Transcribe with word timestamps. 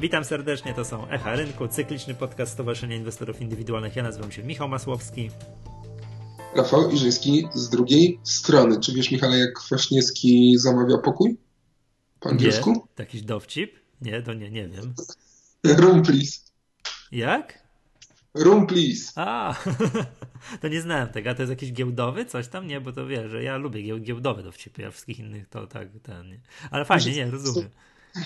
Witam 0.00 0.24
serdecznie, 0.24 0.74
to 0.74 0.84
są 0.84 1.08
Echa 1.08 1.36
Rynku, 1.36 1.68
cykliczny 1.68 2.14
podcast 2.14 2.52
Stowarzyszenia 2.52 2.96
Inwestorów 2.96 3.40
Indywidualnych. 3.40 3.96
Ja 3.96 4.02
nazywam 4.02 4.32
się 4.32 4.42
Michał 4.42 4.68
Masłowski. 4.68 5.30
Rafał 6.56 6.90
Iżyński 6.90 7.48
z 7.54 7.68
drugiej 7.68 8.20
strony. 8.24 8.80
Czy 8.80 8.92
wiesz, 8.92 9.10
Michale, 9.10 9.38
jak 9.38 9.52
Kwaśniewski 9.52 10.58
zamawia 10.58 10.98
pokój? 10.98 11.36
Po 12.20 12.28
angielsku? 12.28 12.70
Nie, 12.70 12.80
jakiś 12.98 13.22
dowcip? 13.22 13.72
Nie, 14.00 14.22
to 14.22 14.34
nie, 14.34 14.50
nie 14.50 14.68
wiem. 14.68 14.94
Room 15.64 16.02
please. 16.02 16.38
Jak? 17.12 17.58
Room 18.34 18.66
please. 18.66 19.12
A, 19.16 19.54
to 20.60 20.68
nie 20.68 20.80
znałem 20.80 21.08
tego. 21.08 21.30
A 21.30 21.34
to 21.34 21.42
jest 21.42 21.50
jakiś 21.50 21.72
giełdowy 21.72 22.24
coś 22.24 22.48
tam? 22.48 22.66
Nie, 22.66 22.80
bo 22.80 22.92
to 22.92 23.06
wiesz, 23.06 23.30
że 23.30 23.42
ja 23.42 23.56
lubię 23.56 24.00
giełdowe 24.00 24.42
dowcipy, 24.42 24.86
a 24.86 24.90
wszystkich 24.90 25.18
innych 25.18 25.48
to 25.48 25.66
tak, 25.66 25.88
ten, 26.02 26.28
nie. 26.28 26.40
Ale 26.70 26.84
fajnie, 26.84 27.12
nie, 27.12 27.30
rozumiem. 27.30 27.70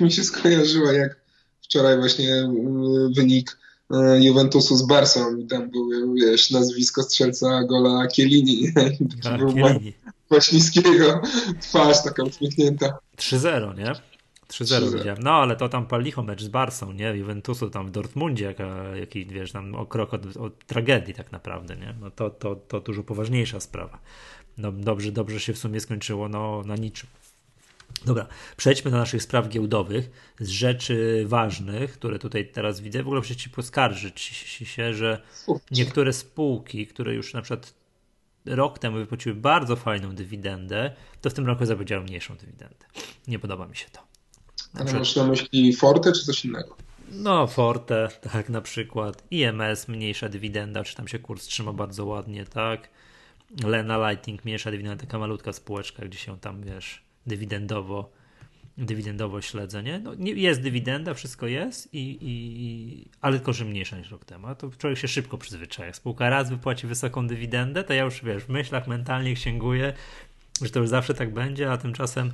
Mi 0.01 0.13
się 0.13 0.25
skojarzyła, 0.25 0.93
jak 0.93 1.23
wczoraj 1.63 1.99
właśnie 1.99 2.35
mm, 2.35 3.13
wynik 3.13 3.59
e, 3.91 4.25
Juventusu 4.25 4.77
z 4.77 4.87
Barsą 4.87 5.37
i 5.37 5.47
tam 5.47 5.71
był, 5.71 6.15
wiesz, 6.15 6.51
nazwisko 6.51 7.03
strzelca 7.03 7.65
gola 7.65 8.07
Kielini. 8.07 8.69
A, 9.25 9.39
Kielini. 9.39 9.93
Kwaśniewskiego 10.27 11.21
twarz 11.61 12.05
taka 12.05 12.23
uśmiechnięta. 12.23 12.99
3-0, 13.17 13.79
nie? 13.79 13.93
3-0 14.53 14.97
widziałem. 14.99 15.23
No 15.23 15.31
ale 15.31 15.57
to 15.57 15.69
tam 15.69 15.87
palicho 15.87 16.23
mecz 16.23 16.43
z 16.43 16.49
Barsą, 16.49 16.93
nie? 16.93 17.09
Juventusu 17.09 17.71
tam 17.71 17.87
w 17.87 17.91
Dortmundzie, 17.91 18.45
jaka, 18.45 18.97
jaki, 18.97 19.27
wiesz, 19.27 19.53
tam 19.53 19.75
o 19.75 19.87
krok 19.87 20.15
od, 20.15 20.37
od, 20.37 20.67
tragedii 20.67 21.15
tak 21.15 21.33
naprawdę, 21.33 21.77
nie? 21.77 21.95
No 22.01 22.11
to, 22.11 22.31
to, 22.31 22.57
to 22.57 22.81
dużo 22.81 23.03
poważniejsza 23.03 23.61
sprawa. 23.61 23.99
No 24.59 24.73
dobrze, 24.73 25.13
dobrze 25.13 25.41
się 25.41 25.53
w 25.53 25.59
sumie 25.59 25.81
skończyło, 25.81 26.29
no 26.29 26.63
na 26.67 26.77
niczym. 26.77 27.09
Dobra, 28.05 28.27
przejdźmy 28.57 28.91
do 28.91 28.97
naszych 28.97 29.23
spraw 29.23 29.49
giełdowych, 29.49 30.11
z 30.41 30.49
rzeczy 30.49 31.25
ważnych, 31.27 31.93
które 31.93 32.19
tutaj 32.19 32.49
teraz 32.49 32.81
widzę. 32.81 33.03
W 33.03 33.07
ogóle 33.07 33.21
muszę 33.21 33.37
Ci 33.37 33.51
poskarżyć 33.51 34.21
się, 34.21 34.95
że 34.95 35.23
niektóre 35.71 36.13
spółki, 36.13 36.87
które 36.87 37.15
już 37.15 37.35
na 37.35 37.43
przykład 37.43 37.75
rok 38.47 38.79
temu 38.79 38.97
wypłaciły 38.97 39.35
bardzo 39.35 39.77
fajną 39.77 40.15
dywidendę, 40.15 40.93
to 41.21 41.31
w 41.31 41.35
tym 41.35 41.47
roku 41.47 41.67
zapowiedziały 41.67 42.05
mniejszą 42.05 42.37
dywidendę. 42.37 42.87
Nie 43.29 43.39
podoba 43.39 43.67
mi 43.67 43.77
się 43.77 43.87
to. 43.93 44.01
Na 44.75 44.81
Ale 44.81 44.93
masz 44.93 45.17
na 45.17 45.25
myśli 45.25 45.77
Forte 45.77 46.13
czy 46.13 46.25
coś 46.25 46.45
innego? 46.45 46.77
No, 47.11 47.47
Forte, 47.47 48.09
tak 48.33 48.49
na 48.49 48.61
przykład. 48.61 49.23
IMS, 49.31 49.89
mniejsza 49.89 50.29
dywidenda, 50.29 50.85
czy 50.85 50.97
tam 50.97 51.09
się 51.09 51.19
kurs 51.19 51.45
trzyma 51.45 51.73
bardzo 51.73 52.07
ładnie, 52.07 52.45
tak. 52.45 52.89
Lena 53.65 54.11
Lighting, 54.11 54.45
mniejsza 54.45 54.71
dywidenda, 54.71 55.05
taka 55.05 55.19
malutka 55.19 55.53
spółeczka, 55.53 56.05
gdzie 56.05 56.19
się 56.19 56.41
tam, 56.41 56.63
wiesz, 56.63 57.05
dywidendowo, 57.27 58.11
dywidendowo 58.79 59.41
śledzę, 59.41 59.83
nie? 59.83 59.99
No, 59.99 60.13
jest 60.19 60.61
dywidenda, 60.61 61.15
wszystko 61.15 61.47
jest, 61.47 61.95
i, 61.95 62.19
i, 62.21 63.11
ale 63.21 63.37
tylko, 63.37 63.53
że 63.53 63.65
mniejsza 63.65 63.99
niż 63.99 64.11
rok 64.11 64.25
temu. 64.25 64.47
A 64.47 64.55
to 64.55 64.71
człowiek 64.79 64.99
się 64.99 65.09
szybko 65.09 65.39
przyzwyczaja. 65.39 65.87
Jak 65.87 65.97
spółka 65.97 66.31
raz 66.31 66.51
wypłaci 66.51 66.87
wysoką 66.87 67.27
dywidendę, 67.27 67.85
to 67.85 67.93
ja 67.93 68.05
już, 68.05 68.25
wiesz, 68.25 68.45
w 68.45 68.49
myślach 68.49 68.87
mentalnie 68.87 69.35
księguję, 69.35 69.93
że 70.63 70.71
to 70.71 70.81
już 70.81 70.89
zawsze 70.89 71.15
tak 71.15 71.35
będzie, 71.35 71.73
a 71.73 71.77
tymczasem 71.77 72.33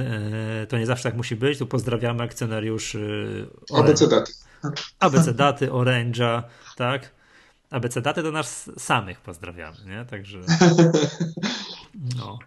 e, 0.00 0.66
to 0.66 0.78
nie 0.78 0.86
zawsze 0.86 1.02
tak 1.02 1.16
musi 1.16 1.36
być. 1.36 1.58
Tu 1.58 1.66
pozdrawiamy 1.66 2.22
akcjonariuszy 2.22 3.46
ABC 3.74 4.08
Daty. 4.08 4.32
ABC 4.98 5.34
Daty, 5.34 5.68
Orange'a, 5.68 6.42
tak? 6.76 7.10
ABC 7.70 8.00
Daty 8.02 8.22
do 8.22 8.32
nas 8.32 8.70
samych 8.78 9.20
pozdrawiamy, 9.20 9.76
nie? 9.86 10.04
Także 10.04 10.38
no. 12.18 12.38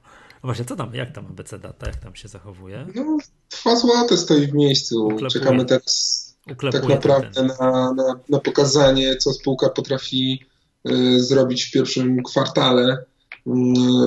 No 0.44 0.48
właśnie, 0.48 0.66
co 0.66 0.76
tam, 0.76 0.96
jak 0.96 1.12
tam 1.12 1.26
ABC 1.26 1.60
Data, 1.60 1.88
jak 1.88 1.96
tam 1.96 2.16
się 2.16 2.28
zachowuje? 2.28 2.88
No, 2.96 3.18
trwa 3.50 3.76
złote, 3.76 4.18
stoi 4.18 4.48
w 4.48 4.54
miejscu. 4.54 5.06
Uklepuje. 5.06 5.30
Czekamy 5.30 5.66
teraz 5.66 6.20
Uklepuje 6.52 6.82
tak 6.82 6.90
naprawdę 6.90 7.44
na, 7.44 7.94
na, 7.94 8.20
na, 8.30 8.40
pokazanie, 8.40 9.16
co 9.16 9.34
spółka 9.34 9.70
potrafi 9.70 10.46
y, 10.92 11.24
zrobić 11.24 11.64
w 11.64 11.72
pierwszym 11.72 12.24
kwartale 12.24 12.98
y, 12.98 13.52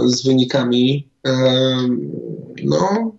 z 0.04 0.22
wynikami. 0.26 1.08
Y, 1.26 1.30
no, 2.64 3.12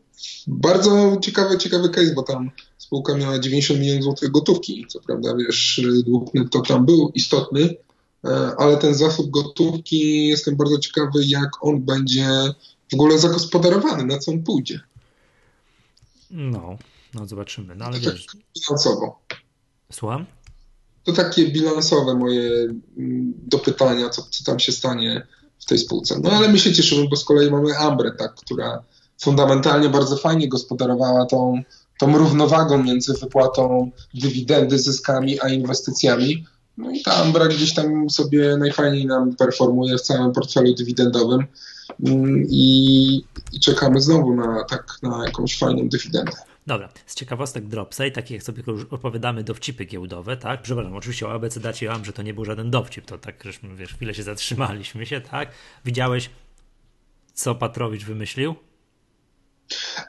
bardzo 0.47 1.17
ciekawy, 1.21 1.57
ciekawy 1.57 1.89
case, 1.89 2.13
bo 2.13 2.23
tam 2.23 2.51
spółka 2.77 3.17
miała 3.17 3.39
90 3.39 3.79
milionów 3.79 4.03
złotych 4.03 4.31
gotówki. 4.31 4.85
Co 4.89 4.99
prawda, 4.99 5.35
wiesz, 5.35 5.81
dług 6.05 6.33
netto 6.33 6.61
tam 6.61 6.85
był 6.85 7.11
istotny, 7.15 7.61
y, 7.61 7.75
ale 8.57 8.77
ten 8.77 8.93
zasób 8.93 9.29
gotówki, 9.29 10.27
jestem 10.27 10.55
bardzo 10.55 10.77
ciekawy, 10.79 11.25
jak 11.25 11.49
on 11.61 11.81
będzie 11.81 12.27
w 12.93 12.95
ogóle 12.95 13.19
zagospodarowany, 13.19 14.05
na 14.05 14.19
co 14.19 14.31
on 14.31 14.43
pójdzie. 14.43 14.79
No, 16.31 16.77
no 17.13 17.25
zobaczymy. 17.25 17.75
No 17.75 17.85
ale 17.85 17.99
to 17.99 18.11
wiesz. 18.11 18.27
Bilansowo. 18.55 19.19
Słucham? 19.91 20.25
To 21.03 21.13
takie 21.13 21.51
bilansowe 21.51 22.15
moje 22.15 22.49
mm, 22.97 23.33
dopytania, 23.47 24.09
co, 24.09 24.21
co 24.21 24.43
tam 24.43 24.59
się 24.59 24.71
stanie 24.71 25.27
w 25.59 25.65
tej 25.65 25.77
spółce. 25.77 26.19
No 26.23 26.31
ale 26.31 26.49
my 26.49 26.59
się 26.59 26.73
cieszymy, 26.73 27.07
bo 27.09 27.15
z 27.15 27.25
kolei 27.25 27.51
mamy 27.51 27.77
Ambrę, 27.77 28.11
tak, 28.11 28.35
która 28.35 28.83
fundamentalnie 29.21 29.89
bardzo 29.89 30.17
fajnie 30.17 30.49
gospodarowała 30.49 31.25
tą, 31.25 31.63
tą 31.99 32.17
równowagą 32.17 32.83
między 32.83 33.13
wypłatą 33.13 33.91
dywidendy, 34.13 34.79
zyskami, 34.79 35.41
a 35.41 35.49
inwestycjami. 35.49 36.45
No 36.77 36.91
i 36.91 37.03
ta 37.03 37.15
Ambra 37.15 37.47
gdzieś 37.47 37.73
tam 37.73 38.09
sobie 38.09 38.57
najfajniej 38.57 39.05
nam 39.05 39.35
performuje 39.35 39.97
w 39.97 40.01
całym 40.01 40.31
portfelu 40.31 40.73
dywidendowym. 40.73 41.45
Mm, 42.05 42.45
i, 42.49 43.25
i 43.53 43.59
czekamy 43.59 44.01
znowu 44.01 44.35
na, 44.35 44.63
tak, 44.63 44.97
na 45.03 45.25
jakąś 45.25 45.57
fajną 45.57 45.89
dywidendę. 45.89 46.31
Dobra, 46.67 46.89
z 47.05 47.15
ciekawostek 47.15 47.67
Dropsa 47.67 48.05
i 48.05 48.11
takich 48.11 48.31
jak 48.31 48.43
sobie 48.43 48.63
już 48.67 48.85
opowiadamy 48.91 49.43
dowcipy 49.43 49.85
giełdowe, 49.85 50.37
tak? 50.37 50.61
Przepraszam, 50.61 50.95
oczywiście 50.95 51.27
o 51.27 51.33
ABC 51.33 51.59
dacie 51.59 51.87
wam, 51.87 52.05
że 52.05 52.13
to 52.13 52.21
nie 52.21 52.33
był 52.33 52.45
żaden 52.45 52.71
dowcip, 52.71 53.05
to 53.05 53.17
tak, 53.17 53.43
żeśmy, 53.43 53.75
wiesz, 53.75 53.93
chwilę 53.93 54.13
się 54.13 54.23
zatrzymaliśmy 54.23 55.05
się, 55.05 55.21
tak? 55.31 55.49
Widziałeś, 55.85 56.29
co 57.33 57.55
Patrowicz 57.55 58.05
wymyślił? 58.05 58.55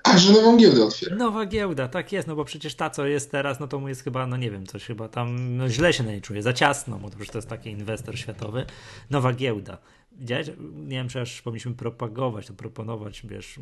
A, 0.02 0.18
że 0.18 0.32
nową 0.32 0.56
giełdę 0.56 0.84
otwiera. 0.84 1.16
Nowa 1.16 1.46
giełda, 1.46 1.88
tak 1.88 2.12
jest, 2.12 2.28
no 2.28 2.36
bo 2.36 2.44
przecież 2.44 2.74
ta, 2.74 2.90
co 2.90 3.06
jest 3.06 3.30
teraz, 3.30 3.60
no 3.60 3.68
to 3.68 3.80
mu 3.80 3.88
jest 3.88 4.04
chyba, 4.04 4.26
no 4.26 4.36
nie 4.36 4.50
wiem, 4.50 4.66
coś 4.66 4.84
chyba 4.84 5.08
tam 5.08 5.56
no 5.56 5.68
źle 5.68 5.92
się 5.92 6.02
na 6.02 6.10
niej 6.10 6.20
czuje, 6.20 6.42
za 6.42 6.52
ciasno, 6.52 6.98
bo 6.98 7.10
to 7.10 7.16
to 7.32 7.38
jest 7.38 7.48
taki 7.48 7.70
inwestor 7.70 8.18
światowy. 8.18 8.66
Nowa 9.10 9.32
giełda. 9.32 9.78
Widziałeś? 10.12 10.50
Nie 10.74 10.96
wiem, 10.96 11.08
czy 11.08 11.20
aż 11.20 11.42
powinniśmy 11.42 11.74
propagować, 11.74 12.46
to 12.46 12.54
proponować, 12.54 13.22
wiesz. 13.26 13.60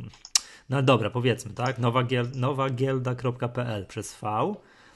No 0.69 0.83
dobra, 0.83 1.11
powiedzmy, 1.11 1.53
tak? 1.53 1.79
Nowa, 1.79 2.03
giel, 2.03 2.27
nowagielda.pl 2.35 3.87
przez 3.87 4.17
V, 4.23 4.55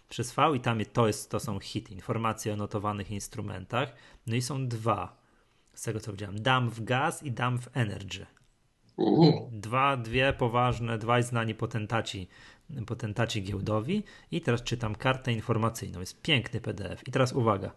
przez 0.09 0.33
V 0.33 0.57
i 0.57 0.61
tam 0.61 0.81
to, 0.93 1.07
jest, 1.07 1.31
to 1.31 1.41
są 1.41 1.61
hity, 1.61 1.95
informacje 1.95 2.53
o 2.53 2.57
notowanych 2.57 3.11
instrumentach. 3.11 3.93
No 4.27 4.35
i 4.37 4.43
są 4.43 4.69
dwa, 4.69 5.17
z 5.75 5.83
tego 5.83 6.01
co 6.01 6.13
widziałem, 6.13 6.43
Damp 6.43 6.81
Gas 6.81 7.23
i 7.23 7.33
Damp 7.33 7.63
Energy. 7.75 8.27
Dwa, 9.53 9.97
dwie 9.97 10.33
poważne, 10.33 10.99
dwaj 10.99 11.23
znani 11.23 11.55
potentaci, 11.55 12.29
potentaci 12.87 13.43
giełdowi 13.43 14.05
i 14.31 14.41
teraz 14.41 14.63
czytam 14.63 14.95
kartę 14.95 15.33
informacyjną, 15.33 16.01
jest 16.01 16.23
piękny 16.23 16.61
PDF 16.61 17.09
i 17.09 17.11
teraz 17.11 17.33
uwaga, 17.33 17.73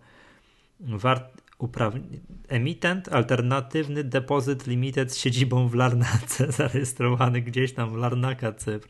Wart, 0.80 1.42
emitent, 2.48 3.10
alternatywny 3.14 4.04
depozyt 4.04 4.68
limited 4.68 5.14
z 5.14 5.18
siedzibą 5.18 5.68
w 5.68 5.76
Larnace, 5.76 6.52
zarejestrowany 6.62 7.42
gdzieś 7.42 7.74
tam 7.74 7.94
w 7.94 7.96
Larnaka, 7.96 8.54
Cypr. 8.54 8.88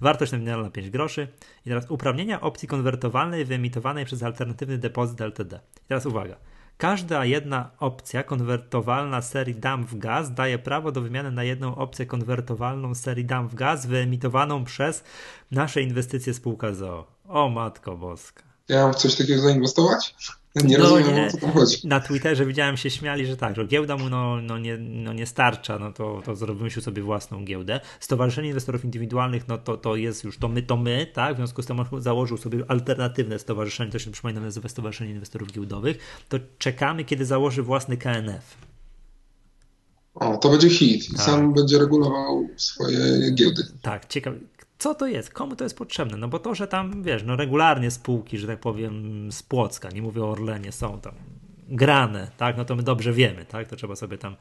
Wartość 0.00 0.32
nominalna 0.32 0.70
5 0.70 0.90
groszy. 0.90 1.28
I 1.66 1.68
teraz 1.68 1.90
uprawnienia 1.90 2.40
opcji 2.40 2.68
konwertowalnej 2.68 3.44
wyemitowanej 3.44 4.04
przez 4.04 4.22
alternatywny 4.22 4.78
depozyt 4.78 5.20
LTD. 5.20 5.60
I 5.76 5.88
teraz 5.88 6.06
uwaga. 6.06 6.36
Każda 6.76 7.24
jedna 7.24 7.70
opcja 7.78 8.22
konwertowalna 8.22 9.22
serii 9.22 9.54
DAM 9.54 9.86
w 9.86 9.98
gaz 9.98 10.34
daje 10.34 10.58
prawo 10.58 10.92
do 10.92 11.00
wymiany 11.00 11.30
na 11.30 11.44
jedną 11.44 11.74
opcję 11.76 12.06
konwertowalną 12.06 12.94
serii 12.94 13.24
DAM 13.24 13.48
w 13.48 13.54
gaz 13.54 13.86
wyemitowaną 13.86 14.64
przez 14.64 15.04
nasze 15.50 15.82
inwestycje 15.82 16.34
spółka 16.34 16.72
ZOO. 16.72 17.06
O 17.28 17.48
matko 17.48 17.96
boska. 17.96 18.42
Ja 18.68 18.82
mam 18.82 18.92
w 18.92 18.96
coś 18.96 19.14
takiego 19.14 19.42
zainwestować? 19.42 20.14
Nie 20.54 20.78
no, 20.78 20.84
rozumiem, 20.84 21.14
nie. 21.14 21.26
o 21.26 21.30
co 21.30 21.38
tam 21.38 21.52
chodzi. 21.52 21.88
Na 21.88 22.00
Twitterze 22.00 22.46
widziałem 22.46 22.76
się 22.76 22.90
śmiali, 22.90 23.26
że 23.26 23.36
tak, 23.36 23.56
że 23.56 23.66
giełda 23.66 23.96
mu 23.96 24.08
no, 24.08 24.40
no, 24.42 24.58
nie, 24.58 24.78
no 24.78 25.12
nie 25.12 25.26
starcza, 25.26 25.78
no 25.78 25.92
to, 25.92 26.22
to 26.24 26.34
wymyślił 26.54 26.82
sobie 26.82 27.02
własną 27.02 27.44
giełdę. 27.44 27.80
Stowarzyszenie 28.00 28.48
Inwestorów 28.48 28.84
Indywidualnych, 28.84 29.48
no 29.48 29.58
to, 29.58 29.76
to 29.76 29.96
jest 29.96 30.24
już 30.24 30.38
to 30.38 30.48
my, 30.48 30.62
to 30.62 30.76
my, 30.76 31.06
tak? 31.12 31.34
W 31.34 31.36
związku 31.36 31.62
z 31.62 31.66
tym 31.66 31.84
założył 31.98 32.36
sobie 32.36 32.64
alternatywne 32.68 33.38
stowarzyszenie, 33.38 33.92
to 33.92 33.98
się 33.98 34.10
przypomina 34.10 34.40
nazywa 34.40 34.68
Stowarzyszenie 34.68 35.10
Inwestorów 35.10 35.52
Giełdowych. 35.52 36.24
To 36.28 36.38
czekamy, 36.58 37.04
kiedy 37.04 37.24
założy 37.24 37.62
własny 37.62 37.96
KNF. 37.96 38.56
O, 40.14 40.36
to 40.36 40.48
będzie 40.48 40.70
hit. 40.70 41.08
I 41.10 41.14
tak. 41.14 41.26
sam 41.26 41.52
będzie 41.54 41.78
regulował 41.78 42.48
swoje 42.56 43.30
giełdy. 43.34 43.62
Tak, 43.82 44.06
ciekawe 44.06 44.36
co 44.82 44.94
to 44.94 45.06
jest, 45.06 45.30
komu 45.30 45.56
to 45.56 45.64
jest 45.64 45.76
potrzebne, 45.76 46.16
no 46.16 46.28
bo 46.28 46.38
to, 46.38 46.54
że 46.54 46.68
tam, 46.68 47.02
wiesz, 47.02 47.22
no 47.26 47.36
regularnie 47.36 47.90
spółki, 47.90 48.38
że 48.38 48.46
tak 48.46 48.60
powiem, 48.60 49.28
z 49.32 49.42
Płocka, 49.42 49.90
nie 49.90 50.02
mówię 50.02 50.24
o 50.24 50.30
Orlenie, 50.30 50.72
są 50.72 51.00
tam 51.00 51.14
grane, 51.68 52.30
tak, 52.36 52.56
no 52.56 52.64
to 52.64 52.76
my 52.76 52.82
dobrze 52.82 53.12
wiemy, 53.12 53.44
tak, 53.44 53.68
to 53.68 53.76
trzeba 53.76 53.96
sobie 53.96 54.18
tam, 54.18 54.36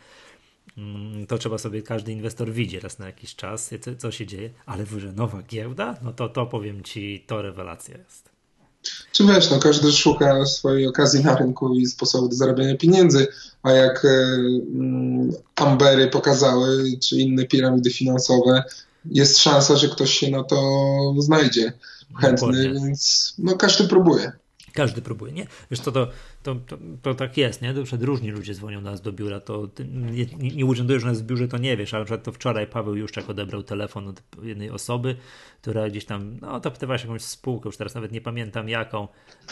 mm, 0.78 1.28
to 1.28 1.38
trzeba 1.38 1.58
sobie, 1.58 1.82
każdy 1.82 2.12
inwestor 2.12 2.52
widzi 2.52 2.80
raz 2.80 3.00
na 3.00 3.06
jakiś 3.06 3.36
czas, 3.36 3.70
co, 3.82 3.96
co 3.96 4.12
się 4.12 4.26
dzieje, 4.26 4.50
ale 4.66 4.86
że 4.86 5.12
nowa 5.12 5.42
giełda, 5.42 5.96
no 6.02 6.14
to 6.14 6.30
to 6.30 6.46
powiem 6.46 6.84
Ci, 6.84 7.24
to 7.28 7.42
rewelacja 7.42 7.98
jest. 7.98 8.30
Czy 9.12 9.26
wiesz, 9.26 9.52
no 9.52 9.60
każdy 9.60 9.92
szuka 9.92 10.46
swojej 10.46 10.88
okazji 10.88 11.24
na 11.24 11.36
rynku 11.36 11.76
i 11.76 11.86
sposobu 11.86 12.28
do 12.28 12.36
zarabiania 12.36 12.78
pieniędzy, 12.78 13.28
a 13.64 13.72
jak 13.72 14.06
mm, 14.06 15.32
Ambery 15.56 16.08
pokazały, 16.08 16.84
czy 17.02 17.16
inne 17.16 17.46
piramidy 17.46 17.90
finansowe, 17.90 18.64
jest 19.06 19.40
szansa, 19.40 19.76
że 19.76 19.88
ktoś 19.88 20.14
się 20.14 20.32
na 20.32 20.44
to 20.44 20.62
znajdzie 21.18 21.74
chętny, 22.22 22.48
Dokładnie. 22.48 22.74
więc 22.74 23.34
no 23.38 23.58
każdy 23.58 23.88
próbuje. 23.88 24.32
Każdy 24.74 25.02
próbuje, 25.02 25.32
nie? 25.34 25.48
Wiesz 25.72 25.80
co, 25.80 25.92
to, 25.92 26.08
to, 26.44 26.56
to, 26.56 26.78
to 27.02 27.16
tak 27.16 27.38
jest, 27.38 27.62
nie? 27.62 27.74
To 27.74 27.84
różni 28.00 28.32
ludzie 28.32 28.54
dzwonią 28.54 28.82
nas 28.82 29.02
do 29.02 29.12
biura, 29.12 29.40
to 29.40 29.68
nie, 30.12 30.26
nie 30.56 30.66
urzędujesz 30.66 31.04
nas 31.04 31.22
w 31.22 31.26
biurze, 31.26 31.48
to 31.48 31.58
nie 31.58 31.78
wiesz, 31.78 31.94
ale 31.94 32.02
na 32.02 32.06
przykład 32.06 32.24
to 32.24 32.32
wczoraj 32.32 32.68
Paweł 32.68 32.96
Juszczak 32.96 33.30
odebrał 33.30 33.64
telefon 33.64 34.08
od 34.08 34.22
jednej 34.44 34.70
osoby, 34.70 35.16
która 35.62 35.90
gdzieś 35.90 36.06
tam, 36.06 36.38
no 36.42 36.60
to 36.60 36.72
pytała 36.72 36.98
się 36.98 37.08
jakąś 37.08 37.22
spółkę, 37.22 37.70
już 37.70 37.78
teraz 37.78 37.96
nawet 37.96 38.12
nie 38.12 38.22
pamiętam 38.22 38.70
jaką, 38.70 39.08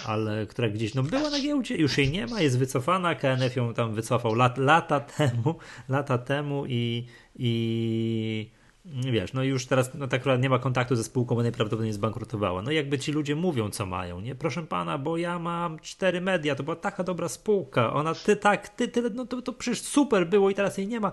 ale 0.06 0.48
która 0.48 0.70
gdzieś, 0.70 0.94
no 0.94 1.04
była 1.04 1.30
na 1.30 1.40
giełdzie, 1.40 1.76
już 1.76 1.98
jej 1.98 2.12
nie 2.12 2.28
ma, 2.28 2.42
jest 2.42 2.58
wycofana, 2.58 3.16
KNF 3.16 3.56
ją 3.56 3.74
tam 3.74 3.94
wycofał 3.94 4.36
lat, 4.36 4.58
lata 4.58 5.00
temu, 5.00 5.56
lata 5.90 6.18
temu 6.18 6.66
i, 6.68 7.06
i 7.36 8.52
wiesz, 8.94 9.34
no 9.34 9.44
już 9.44 9.66
teraz 9.66 9.94
no 9.94 10.08
tak 10.08 10.24
nie 10.40 10.50
ma 10.50 10.60
kontaktu 10.60 10.96
ze 10.96 11.04
spółką, 11.04 11.36
bo 11.36 11.42
najprawdopodobniej 11.42 11.94
zbankrutowała. 11.94 12.62
No 12.62 12.72
jakby 12.72 13.00
ci 13.00 13.12
ludzie 13.12 13.36
mówią, 13.36 13.70
co 13.70 13.86
mają, 13.86 14.22
nie? 14.22 14.36
Proszę 14.36 14.64
pana, 14.64 14.98
bo 14.98 15.18
ja 15.18 15.40
mam 15.40 15.80
cztery 15.80 16.22
media, 16.22 16.56
to 16.56 16.64
była 16.64 16.76
taka 16.76 17.04
dobra 17.04 17.30
spółka, 17.30 17.94
ona 17.94 18.14
ty 18.16 18.36
tak, 18.36 18.70
ty 18.70 18.88
tyle, 18.88 19.10
no 19.10 19.26
to, 19.26 19.42
to 19.42 19.54
przecież 19.54 19.82
super 19.82 20.28
było 20.28 20.50
i 20.50 20.56
teraz 20.56 20.78
jej 20.78 20.88
nie 20.88 21.00
ma. 21.00 21.12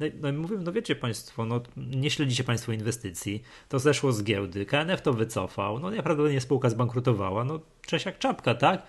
No, 0.00 0.06
no 0.20 0.32
mówię, 0.32 0.56
no 0.64 0.72
wiecie 0.72 0.96
państwo, 0.96 1.44
no 1.44 1.60
nie 1.76 2.10
śledzicie 2.10 2.44
państwo 2.44 2.72
inwestycji, 2.72 3.42
to 3.68 3.78
zeszło 3.78 4.12
z 4.12 4.22
giełdy, 4.22 4.66
KNF 4.66 5.02
to 5.02 5.12
wycofał, 5.12 5.78
no 5.78 5.90
najprawdopodobniej 5.90 6.40
spółka 6.40 6.70
zbankrutowała, 6.70 7.44
no 7.44 7.60
cześć 7.86 8.06
jak 8.06 8.18
czapka, 8.18 8.54
tak? 8.54 8.82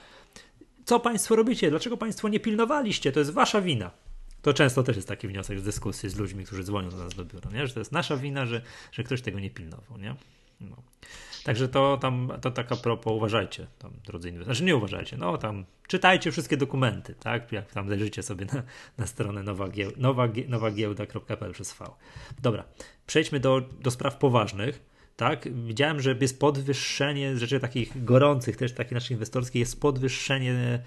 Co 0.86 1.00
państwo 1.00 1.36
robicie? 1.36 1.70
Dlaczego 1.70 1.98
państwo 1.98 2.30
nie 2.30 2.40
pilnowaliście? 2.40 3.12
To 3.12 3.20
jest 3.20 3.32
wasza 3.32 3.62
wina. 3.62 3.92
To 4.42 4.54
często 4.54 4.84
też 4.84 4.96
jest 4.96 5.08
taki 5.08 5.28
wniosek 5.28 5.60
z 5.60 5.64
dyskusji 5.64 6.10
z 6.10 6.16
ludźmi, 6.16 6.46
którzy 6.46 6.64
dzwonią 6.64 6.90
do 6.90 6.98
nas 6.98 7.16
do 7.16 7.26
biura, 7.26 7.52
nie? 7.52 7.68
że 7.68 7.74
to 7.74 7.80
jest 7.80 7.92
nasza 7.92 8.18
wina, 8.18 8.46
że, 8.46 8.62
że 8.92 9.04
ktoś 9.04 9.22
tego 9.22 9.40
nie 9.40 9.50
pilnował. 9.50 9.98
Nie? 9.98 10.16
No. 10.62 10.76
Także 11.44 11.68
to 11.68 11.98
tam, 11.98 12.32
to 12.42 12.52
taka 12.52 12.76
propos, 12.76 13.14
uważajcie, 13.14 13.68
tam, 13.80 13.92
drodzy 14.06 14.30
inwestorzy, 14.30 14.56
znaczy 14.56 14.64
nie 14.64 14.76
uważajcie, 14.76 15.18
no 15.18 15.38
tam 15.38 15.66
czytajcie 15.88 16.32
wszystkie 16.32 16.58
dokumenty, 16.58 17.16
tak, 17.20 17.52
jak 17.52 17.72
tam 17.72 17.88
leżycie 17.88 18.24
sobie 18.24 18.46
na, 18.46 18.64
na 18.98 19.08
stronę 19.08 19.44
nowagieł, 19.44 19.92
nowagiełda.pl 20.48 21.52
przez 21.54 21.74
V. 21.74 21.86
Dobra, 22.42 22.64
przejdźmy 23.08 23.40
do, 23.40 23.62
do 23.82 23.92
spraw 23.92 24.18
poważnych, 24.18 24.90
tak, 25.16 25.64
widziałem, 25.66 26.02
że 26.02 26.16
jest 26.22 26.40
podwyższenie 26.40 27.38
rzeczy 27.38 27.60
takich 27.60 28.04
gorących, 28.04 28.58
też 28.58 28.74
takich 28.74 28.94
naszych 28.94 29.12
inwestorskich, 29.12 29.60
jest 29.60 29.82
podwyższenie 29.82 30.80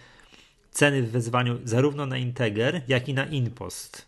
ceny 0.72 1.02
w 1.02 1.10
wezwaniu 1.10 1.58
zarówno 1.64 2.06
na 2.06 2.19
Integer, 2.19 2.82
jak 2.88 3.08
i 3.08 3.14
na 3.14 3.26
Inpost. 3.26 4.02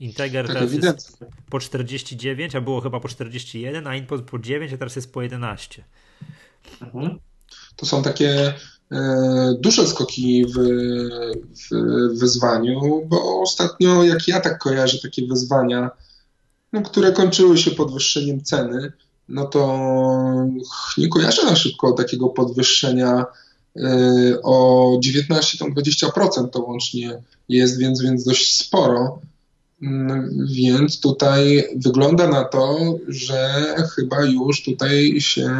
Integer 0.00 0.46
tak, 0.46 0.54
teraz 0.54 0.72
jest 0.72 1.18
po 1.50 1.60
49, 1.60 2.56
a 2.56 2.60
było 2.60 2.80
chyba 2.80 3.00
po 3.00 3.08
41, 3.08 3.86
a 3.86 3.96
Inpost 3.96 4.24
po 4.24 4.38
9, 4.38 4.72
a 4.72 4.76
teraz 4.76 4.96
jest 4.96 5.12
po 5.12 5.22
11. 5.22 5.84
Mhm. 6.80 7.18
To 7.76 7.86
są 7.86 8.02
takie 8.02 8.54
e, 8.92 9.54
duże 9.60 9.86
skoki 9.86 10.46
w, 10.46 10.58
w 11.70 12.18
wyzwaniu, 12.18 12.80
bo 13.06 13.40
ostatnio, 13.40 14.04
jak 14.04 14.28
ja 14.28 14.40
tak 14.40 14.58
kojarzę 14.58 14.98
takie 14.98 15.26
wyzwania, 15.26 15.90
no, 16.72 16.82
które 16.82 17.12
kończyły 17.12 17.58
się 17.58 17.70
podwyższeniem 17.70 18.42
ceny, 18.42 18.92
no 19.28 19.44
to 19.44 19.88
nie 20.98 21.08
kojarzę 21.08 21.44
na 21.44 21.56
szybko 21.56 21.92
takiego 21.92 22.28
podwyższenia 22.28 23.26
o 24.42 24.98
19-20% 25.04 26.50
to 26.50 26.60
łącznie 26.60 27.22
jest, 27.48 27.78
więc, 27.78 28.02
więc 28.02 28.24
dość 28.24 28.56
sporo. 28.56 29.20
Mm, 29.82 30.46
więc 30.50 31.00
tutaj 31.00 31.64
wygląda 31.76 32.28
na 32.28 32.44
to, 32.44 32.94
że 33.08 33.64
chyba 33.94 34.24
już 34.24 34.62
tutaj 34.62 35.20
się 35.20 35.50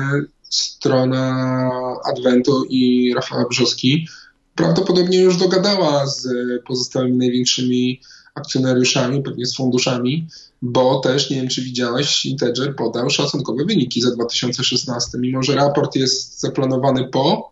strona 0.51 1.71
Adwentu 2.05 2.65
i 2.65 3.13
Rafała 3.15 3.49
Brzoski 3.49 4.09
prawdopodobnie 4.55 5.19
już 5.19 5.37
dogadała 5.37 6.07
z 6.07 6.29
pozostałymi 6.67 7.17
największymi 7.17 8.01
akcjonariuszami, 8.35 9.23
pewnie 9.23 9.47
z 9.47 9.57
funduszami, 9.57 10.27
bo 10.63 11.01
też 11.01 11.31
nie 11.31 11.37
wiem, 11.37 11.49
czy 11.49 11.63
widziałeś, 11.63 12.27
Integer 12.27 12.77
podał 12.77 13.11
szacunkowe 13.11 13.65
wyniki 13.65 14.01
za 14.01 14.11
2016, 14.11 15.19
mimo 15.19 15.43
że 15.43 15.55
raport 15.55 15.97
jest 15.97 16.41
zaplanowany 16.41 17.09
po, 17.09 17.52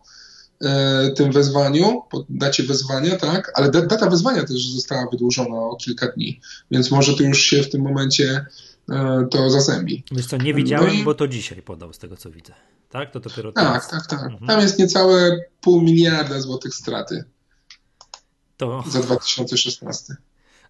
tym 1.15 1.31
wezwaniu, 1.31 2.01
dacie 2.29 2.63
wezwania, 2.63 3.15
tak, 3.15 3.51
ale 3.55 3.71
data 3.71 4.09
wezwania 4.09 4.43
też 4.43 4.67
została 4.67 5.07
wydłużona 5.11 5.55
o 5.55 5.75
kilka 5.75 6.07
dni, 6.07 6.39
więc 6.71 6.91
może 6.91 7.13
to 7.17 7.23
już 7.23 7.41
się 7.41 7.63
w 7.63 7.69
tym 7.69 7.81
momencie 7.81 8.45
e, 8.89 9.27
to 9.31 9.49
zazębi. 9.49 10.03
Więc 10.11 10.27
co, 10.27 10.37
nie 10.37 10.53
widziałem, 10.53 10.87
no 10.87 10.93
i... 10.93 11.03
bo 11.03 11.13
to 11.13 11.27
dzisiaj 11.27 11.61
podał 11.61 11.93
z 11.93 11.97
tego 11.97 12.17
co 12.17 12.31
widzę. 12.31 12.53
Tak? 12.89 13.11
To 13.11 13.19
dopiero 13.19 13.51
Tak, 13.51 13.65
teraz. 13.65 13.87
tak, 13.87 14.07
tak. 14.07 14.23
Mhm. 14.23 14.47
Tam 14.47 14.61
jest 14.61 14.79
niecałe 14.79 15.39
pół 15.61 15.81
miliarda 15.81 16.41
złotych 16.41 16.75
straty. 16.75 17.23
To... 18.57 18.83
Za 18.87 18.99
2016. 18.99 20.15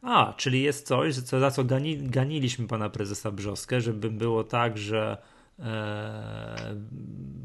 A, 0.01 0.33
czyli 0.37 0.61
jest 0.61 0.87
coś, 0.87 1.15
za 1.15 1.51
co 1.51 1.63
gani, 1.63 1.97
ganiliśmy 1.97 2.67
pana 2.67 2.89
prezesa 2.89 3.31
Brzoskę, 3.31 3.81
żeby 3.81 4.09
było 4.11 4.43
tak, 4.43 4.77
że 4.77 5.17
E, 5.17 5.30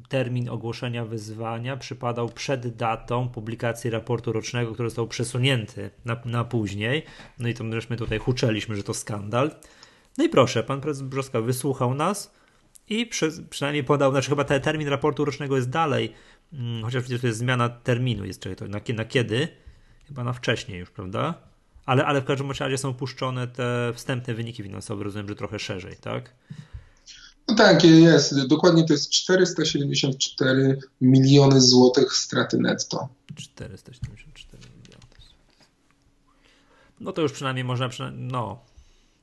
termin 0.09 0.49
ogłoszenia 0.49 1.05
wyzwania 1.05 1.77
przypadał 1.77 2.29
przed 2.29 2.77
datą 2.77 3.29
publikacji 3.29 3.91
raportu 3.91 4.33
rocznego, 4.33 4.73
który 4.73 4.89
został 4.89 5.09
przesunięty 5.09 5.91
na, 6.05 6.17
na 6.25 6.45
później. 6.45 7.03
No 7.39 7.49
i 7.49 7.55
to 7.55 7.65
my 7.65 7.97
tutaj 7.97 8.19
huczeliśmy, 8.19 8.77
że 8.77 8.83
to 8.83 8.95
skandal. 8.95 9.51
No 10.19 10.25
i 10.25 10.29
proszę, 10.29 10.63
pan 10.63 10.81
prezes 10.81 11.03
Brzoska 11.03 11.41
wysłuchał 11.41 11.95
nas 11.95 12.35
i 12.89 13.07
przy, 13.07 13.31
przynajmniej 13.51 13.85
podał, 13.85 14.11
znaczy 14.11 14.31
chyba 14.31 14.45
ten 14.45 14.61
termin 14.61 14.89
raportu 14.89 15.25
rocznego 15.25 15.57
jest 15.57 15.71
dalej, 15.71 16.13
hmm, 16.51 16.85
chociaż 16.85 17.03
przecież 17.03 17.21
to 17.21 17.27
jest 17.27 17.39
zmiana 17.39 17.69
terminu, 17.69 18.25
jest 18.25 18.41
czekaj, 18.41 18.57
to 18.57 18.69
na, 18.69 18.81
na 18.95 19.05
kiedy? 19.05 19.49
Chyba 20.09 20.25
na 20.25 20.33
wcześniej 20.33 20.79
już, 20.79 20.91
prawda? 20.91 21.35
Ale, 21.87 22.07
ale 22.07 22.21
w 22.21 22.25
każdym 22.25 22.51
razie 22.51 22.79
są 22.79 22.95
puszczone 22.95 23.49
te 23.49 23.93
wstępne 23.95 24.35
wyniki 24.35 24.63
finansowe, 24.63 25.05
rozumiem, 25.05 25.29
że 25.29 25.35
trochę 25.35 25.59
szerzej, 25.59 25.97
tak? 25.97 26.35
No 27.49 27.55
tak, 27.55 27.85
jest. 27.85 28.47
Dokładnie 28.47 28.85
to 28.85 28.93
jest 28.93 29.11
474 29.11 30.79
miliony 31.01 31.61
złotych 31.61 32.13
straty 32.13 32.59
netto. 32.59 33.09
474 33.37 34.63
miliony. 34.83 35.07
No 37.01 37.13
to 37.13 37.23
już 37.23 37.33
przynajmniej 37.33 37.65
można, 37.65 37.89
no, 38.13 38.59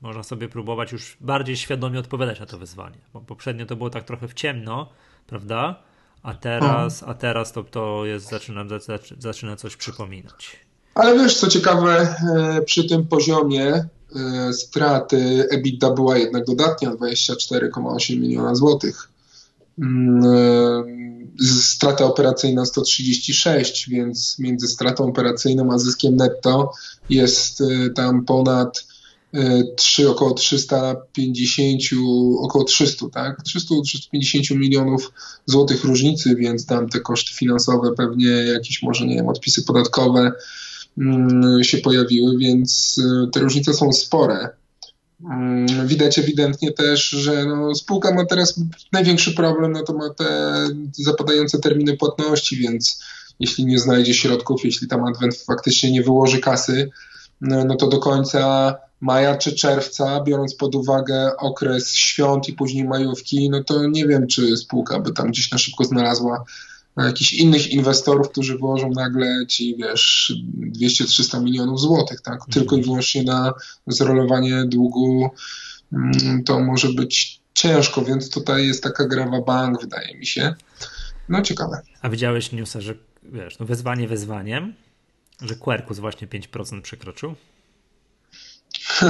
można 0.00 0.22
sobie 0.22 0.48
próbować 0.48 0.92
już 0.92 1.16
bardziej 1.20 1.56
świadomie 1.56 1.98
odpowiadać 1.98 2.40
na 2.40 2.46
to 2.46 2.58
wyzwanie. 2.58 2.98
Bo 3.12 3.20
poprzednio 3.20 3.66
to 3.66 3.76
było 3.76 3.90
tak 3.90 4.04
trochę 4.04 4.28
w 4.28 4.34
ciemno, 4.34 4.88
prawda? 5.26 5.82
A 6.22 6.34
teraz, 6.34 7.02
a 7.02 7.14
teraz 7.14 7.52
to, 7.52 7.64
to 7.64 8.06
jest, 8.06 8.28
zaczyna, 8.28 8.64
zaczyna 9.18 9.56
coś 9.56 9.76
przypominać. 9.76 10.63
Ale 10.94 11.18
wiesz, 11.18 11.36
co 11.36 11.48
ciekawe, 11.48 12.16
e, 12.36 12.62
przy 12.62 12.88
tym 12.88 13.06
poziomie 13.06 13.84
E, 14.16 14.52
straty 14.52 15.48
EBITDA 15.50 15.90
była 15.90 16.18
jednak 16.18 16.44
dodatnia 16.44 16.90
24,8 16.90 18.20
miliona 18.20 18.54
złotych. 18.54 19.08
Mm, 19.78 20.24
e, 20.24 21.44
strata 21.62 22.04
operacyjna 22.04 22.64
136, 22.64 23.88
więc 23.88 24.38
między 24.38 24.68
stratą 24.68 25.08
operacyjną 25.08 25.72
a 25.72 25.78
zyskiem 25.78 26.16
netto 26.16 26.72
jest 27.10 27.62
tam 27.94 28.24
ponad 28.24 28.86
3, 29.76 30.10
około 30.10 30.34
350, 30.34 31.82
około 32.40 32.64
300, 32.64 33.06
tak? 33.08 33.42
300-350 33.42 34.56
milionów 34.56 35.12
złotych 35.46 35.84
różnicy, 35.84 36.36
więc 36.36 36.66
tam 36.66 36.88
te 36.88 37.00
koszty 37.00 37.34
finansowe 37.34 37.92
pewnie 37.96 38.28
jakieś 38.28 38.82
może, 38.82 39.06
nie 39.06 39.14
wiem, 39.14 39.28
odpisy 39.28 39.62
podatkowe, 39.62 40.32
się 41.62 41.78
pojawiły, 41.78 42.38
więc 42.38 42.98
y, 42.98 43.30
te 43.30 43.40
różnice 43.40 43.74
są 43.74 43.92
spore. 43.92 44.48
Mm, 45.30 45.88
widać 45.88 46.18
ewidentnie 46.18 46.72
też, 46.72 47.08
że 47.08 47.44
no, 47.44 47.74
spółka 47.74 48.14
ma 48.14 48.24
teraz 48.24 48.60
największy 48.92 49.34
problem, 49.34 49.72
no 49.72 49.82
to 49.82 49.92
ma 49.92 50.10
te 50.10 50.26
zapadające 50.92 51.58
terminy 51.58 51.96
płatności, 51.96 52.56
więc 52.56 53.02
jeśli 53.40 53.66
nie 53.66 53.78
znajdzie 53.78 54.14
środków, 54.14 54.64
jeśli 54.64 54.88
tam 54.88 55.04
Advent 55.04 55.36
faktycznie 55.36 55.92
nie 55.92 56.02
wyłoży 56.02 56.40
kasy, 56.40 56.90
no, 57.40 57.64
no 57.64 57.76
to 57.76 57.86
do 57.88 57.98
końca 57.98 58.74
maja 59.00 59.36
czy 59.36 59.52
czerwca, 59.52 60.20
biorąc 60.20 60.54
pod 60.54 60.74
uwagę 60.74 61.36
okres 61.36 61.94
świąt 61.94 62.48
i 62.48 62.52
później 62.52 62.84
majówki, 62.84 63.50
no 63.50 63.64
to 63.64 63.86
nie 63.86 64.06
wiem, 64.06 64.26
czy 64.26 64.56
spółka 64.56 65.00
by 65.00 65.12
tam 65.12 65.30
gdzieś 65.30 65.50
na 65.50 65.58
szybko 65.58 65.84
znalazła 65.84 66.36
na 66.38 66.44
jakichś 67.02 67.32
innych 67.32 67.70
inwestorów, 67.70 68.28
którzy 68.28 68.58
włożą 68.58 68.90
nagle 68.90 69.46
ci, 69.48 69.76
wiesz, 69.76 70.32
200-300 70.80 71.42
milionów 71.42 71.80
złotych, 71.80 72.20
tak? 72.20 72.34
Mhm. 72.34 72.52
Tylko 72.52 72.76
i 72.76 72.82
wyłącznie 72.82 73.22
na 73.22 73.52
zrolowanie 73.86 74.64
długu 74.64 75.30
mm, 75.92 76.44
to 76.44 76.60
może 76.60 76.88
być 76.88 77.40
ciężko, 77.54 78.02
więc 78.02 78.30
tutaj 78.30 78.66
jest 78.66 78.82
taka 78.82 79.04
grawa 79.04 79.40
bank, 79.40 79.80
wydaje 79.80 80.18
mi 80.18 80.26
się. 80.26 80.54
No 81.28 81.42
ciekawe. 81.42 81.82
A 82.02 82.08
widziałeś 82.08 82.52
newsa, 82.52 82.80
że 82.80 82.94
wiesz, 83.22 83.58
no 83.58 83.66
wezwanie 83.66 84.08
wezwaniem, 84.08 84.74
że 85.42 85.54
Quercus 85.54 85.98
właśnie 85.98 86.28
5% 86.28 86.80
przekroczył? 86.82 87.34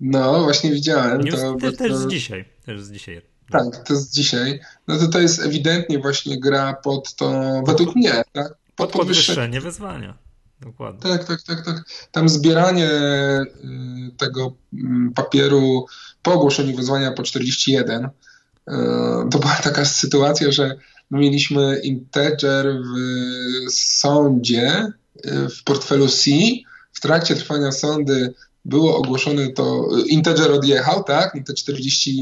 No, 0.00 0.42
właśnie 0.42 0.70
widziałem. 0.70 1.20
News 1.20 1.40
to, 1.40 1.56
te, 1.60 1.72
też 1.72 1.94
z 1.94 2.06
dzisiaj. 2.06 2.44
Też 2.66 2.82
z 2.82 2.92
dzisiaj. 2.92 3.22
Tak, 3.50 3.84
to 3.84 3.94
jest 3.94 4.14
dzisiaj. 4.14 4.60
No 4.88 4.98
to 4.98 5.08
to 5.08 5.20
jest 5.20 5.42
ewidentnie 5.42 5.98
właśnie 5.98 6.40
gra 6.40 6.74
pod 6.74 7.14
to, 7.14 7.42
według 7.66 7.96
mnie, 7.96 8.22
tak? 8.32 8.48
Pod, 8.48 8.56
pod 8.76 8.92
podwyższenie 8.92 9.60
wezwania. 9.60 10.26
Dokładnie. 10.60 11.00
Tak, 11.00 11.24
tak, 11.24 11.42
tak, 11.42 11.64
tak. 11.64 11.84
Tam 12.12 12.28
zbieranie 12.28 12.90
y, 12.90 13.46
tego 14.16 14.52
mm, 14.72 15.12
papieru 15.12 15.86
po 16.22 16.32
ogłoszeniu 16.32 16.76
wezwania 16.76 17.12
po 17.12 17.22
41 17.22 18.04
y, 18.04 18.08
to 19.30 19.38
była 19.38 19.54
taka 19.54 19.84
sytuacja, 19.84 20.52
że 20.52 20.76
mieliśmy 21.10 21.80
integer 21.84 22.66
w 23.68 23.72
sądzie 23.72 24.92
y, 25.26 25.48
w 25.48 25.64
portfelu 25.64 26.08
C. 26.08 26.30
W 26.92 27.00
trakcie 27.00 27.34
trwania 27.34 27.72
sądy 27.72 28.34
było 28.64 28.98
ogłoszone 28.98 29.48
to, 29.48 29.88
integer 30.06 30.52
odjechał, 30.52 31.04
tak, 31.04 31.36
te 31.46 31.54
42, 31.54 32.12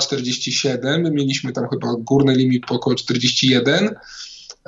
47, 0.00 1.02
my 1.02 1.10
mieliśmy 1.10 1.52
tam 1.52 1.68
chyba 1.68 1.94
górny 1.98 2.34
limit 2.34 2.66
po 2.66 2.74
około 2.74 2.96
41 2.96 3.94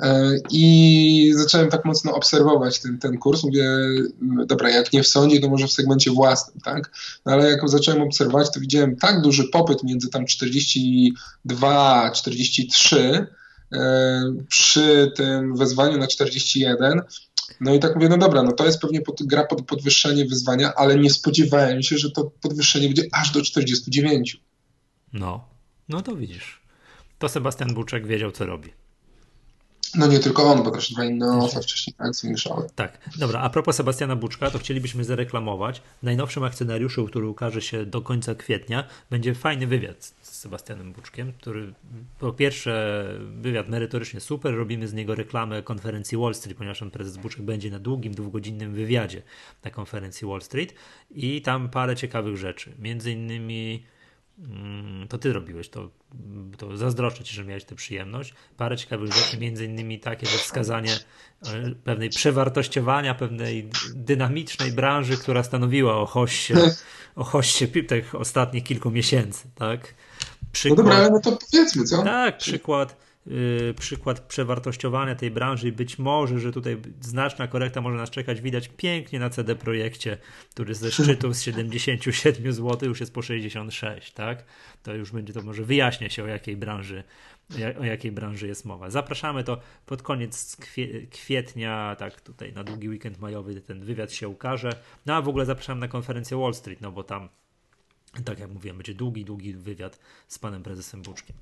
E, 0.01 0.37
I 0.51 1.33
zacząłem 1.35 1.69
tak 1.69 1.85
mocno 1.85 2.15
obserwować 2.15 2.79
ten, 2.79 2.99
ten 2.99 3.17
kurs. 3.17 3.43
Mówię, 3.43 3.69
dobra, 4.45 4.69
jak 4.69 4.93
nie 4.93 5.03
w 5.03 5.07
sądzie, 5.07 5.39
to 5.39 5.49
może 5.49 5.67
w 5.67 5.71
segmencie 5.71 6.11
własnym, 6.11 6.59
tak? 6.63 6.91
No 7.25 7.33
ale 7.33 7.51
jak 7.51 7.69
zacząłem 7.69 8.01
obserwować, 8.01 8.51
to 8.53 8.59
widziałem 8.59 8.95
tak 8.95 9.21
duży 9.21 9.43
popyt 9.43 9.83
między 9.83 10.09
tam 10.09 10.25
42, 10.25 12.11
43 12.11 13.27
e, 13.73 14.23
przy 14.47 15.11
tym 15.15 15.55
wezwaniu 15.55 15.97
na 15.97 16.07
41. 16.07 17.01
No 17.61 17.73
i 17.73 17.79
tak 17.79 17.95
mówię, 17.95 18.09
no 18.09 18.17
dobra, 18.17 18.43
no 18.43 18.51
to 18.51 18.65
jest 18.65 18.81
pewnie 18.81 19.01
pod, 19.01 19.23
gra 19.23 19.43
pod 19.43 19.65
podwyższenie 19.65 20.25
wyzwania, 20.25 20.73
ale 20.75 20.97
nie 20.97 21.09
spodziewałem 21.09 21.83
się, 21.83 21.97
że 21.97 22.11
to 22.11 22.31
podwyższenie 22.41 22.87
będzie 22.87 23.03
aż 23.11 23.31
do 23.31 23.41
49. 23.41 24.41
No, 25.13 25.47
no 25.89 26.01
to 26.01 26.15
widzisz. 26.15 26.61
To 27.19 27.29
Sebastian 27.29 27.73
Buczek 27.73 28.07
wiedział, 28.07 28.31
co 28.31 28.45
robi. 28.45 28.69
No 29.95 30.07
nie 30.07 30.19
tylko 30.19 30.43
on, 30.43 30.63
bo 30.63 30.71
też 30.71 30.93
dwa 30.93 31.05
inne 31.05 31.37
osoby 31.37 31.63
wcześniej 31.63 31.95
akcje 31.97 32.29
mieszały. 32.29 32.69
Tak. 32.75 33.09
Dobra, 33.17 33.39
a 33.39 33.49
propos 33.49 33.75
Sebastiana 33.75 34.15
Buczka, 34.15 34.51
to 34.51 34.59
chcielibyśmy 34.59 35.03
zareklamować. 35.03 35.79
W 35.79 36.03
najnowszym 36.03 36.43
akcjonariuszu, 36.43 37.05
który 37.05 37.27
ukaże 37.27 37.61
się 37.61 37.85
do 37.85 38.01
końca 38.01 38.35
kwietnia, 38.35 38.83
będzie 39.09 39.35
fajny 39.35 39.67
wywiad 39.67 40.13
z 40.21 40.37
Sebastianem 40.37 40.93
Buczkiem, 40.93 41.33
który 41.33 41.73
po 42.19 42.33
pierwsze 42.33 43.03
wywiad 43.41 43.69
merytorycznie 43.69 44.19
super, 44.19 44.55
robimy 44.55 44.87
z 44.87 44.93
niego 44.93 45.15
reklamę 45.15 45.63
konferencji 45.63 46.17
Wall 46.17 46.35
Street, 46.35 46.57
ponieważ 46.57 46.81
on 46.81 46.91
prezes 46.91 47.17
Buczek 47.17 47.41
będzie 47.41 47.71
na 47.71 47.79
długim, 47.79 48.13
dwugodzinnym 48.13 48.73
wywiadzie 48.73 49.21
na 49.63 49.71
konferencji 49.71 50.27
Wall 50.27 50.41
Street 50.41 50.73
i 51.11 51.41
tam 51.41 51.69
parę 51.69 51.95
ciekawych 51.95 52.37
rzeczy. 52.37 52.73
Między 52.79 53.11
innymi 53.11 53.83
to 55.09 55.17
ty 55.17 55.33
robiłeś, 55.33 55.69
to, 55.69 55.89
to 56.57 56.77
zazdroszczę 56.77 57.23
ci, 57.23 57.35
że 57.35 57.45
miałeś 57.45 57.63
tę 57.65 57.75
przyjemność. 57.75 58.33
Parę 58.57 58.77
ciekawych 58.77 59.13
rzeczy, 59.13 59.37
między 59.37 59.65
innymi 59.65 59.99
takie, 59.99 60.27
że 60.27 60.37
wskazanie 60.37 60.93
e, 60.93 61.71
pewnej 61.83 62.09
przewartościowania, 62.09 63.15
pewnej 63.15 63.69
dynamicznej 63.95 64.71
branży, 64.71 65.17
która 65.17 65.43
stanowiła 65.43 65.95
o 65.97 66.05
hoście, 66.05 66.55
o 67.15 67.23
hoście 67.23 67.67
tych 67.67 68.15
ostatnich 68.15 68.63
kilku 68.63 68.91
miesięcy, 68.91 69.47
tak? 69.55 69.93
Przykład, 70.51 70.77
no 70.77 70.83
dobra, 70.83 70.97
ale 70.97 71.09
no 71.09 71.19
to 71.19 71.37
powiedzmy, 71.51 71.83
co? 71.83 72.03
Tak, 72.03 72.37
przykład 72.37 73.06
przykład 73.79 74.19
przewartościowania 74.19 75.15
tej 75.15 75.31
branży 75.31 75.67
i 75.67 75.71
być 75.71 75.99
może, 75.99 76.39
że 76.39 76.51
tutaj 76.51 76.77
znaczna 77.01 77.47
korekta 77.47 77.81
może 77.81 77.97
nas 77.97 78.09
czekać. 78.09 78.41
Widać 78.41 78.69
pięknie 78.77 79.19
na 79.19 79.29
CD 79.29 79.55
Projekcie, 79.55 80.17
który 80.49 80.75
ze 80.75 80.91
szczytu 80.91 81.33
z 81.33 81.41
77 81.41 82.53
zł 82.53 82.89
już 82.89 82.99
jest 82.99 83.13
po 83.13 83.21
66, 83.21 84.11
tak? 84.13 84.43
To 84.83 84.95
już 84.95 85.11
będzie, 85.11 85.33
to 85.33 85.41
może 85.41 85.63
wyjaśnia 85.63 86.09
się 86.09 86.23
o 86.23 86.27
jakiej 86.27 86.57
branży 86.57 87.03
o 87.79 87.83
jakiej 87.83 88.11
branży 88.11 88.47
jest 88.47 88.65
mowa. 88.65 88.89
Zapraszamy 88.89 89.43
to 89.43 89.59
pod 89.85 90.01
koniec 90.01 90.57
kwietnia, 91.11 91.95
tak 91.99 92.21
tutaj 92.21 92.53
na 92.53 92.63
długi 92.63 92.89
weekend 92.89 93.19
majowy 93.19 93.61
ten 93.61 93.83
wywiad 93.83 94.13
się 94.13 94.27
ukaże. 94.27 94.69
No 95.05 95.15
a 95.15 95.21
w 95.21 95.27
ogóle 95.27 95.45
zapraszam 95.45 95.79
na 95.79 95.87
konferencję 95.87 96.37
Wall 96.37 96.53
Street, 96.53 96.81
no 96.81 96.91
bo 96.91 97.03
tam, 97.03 97.29
tak 98.25 98.39
jak 98.39 98.49
mówiłem, 98.49 98.77
będzie 98.77 98.93
długi, 98.93 99.25
długi 99.25 99.53
wywiad 99.53 99.99
z 100.27 100.39
panem 100.39 100.63
prezesem 100.63 101.01
Buczkiem. 101.01 101.35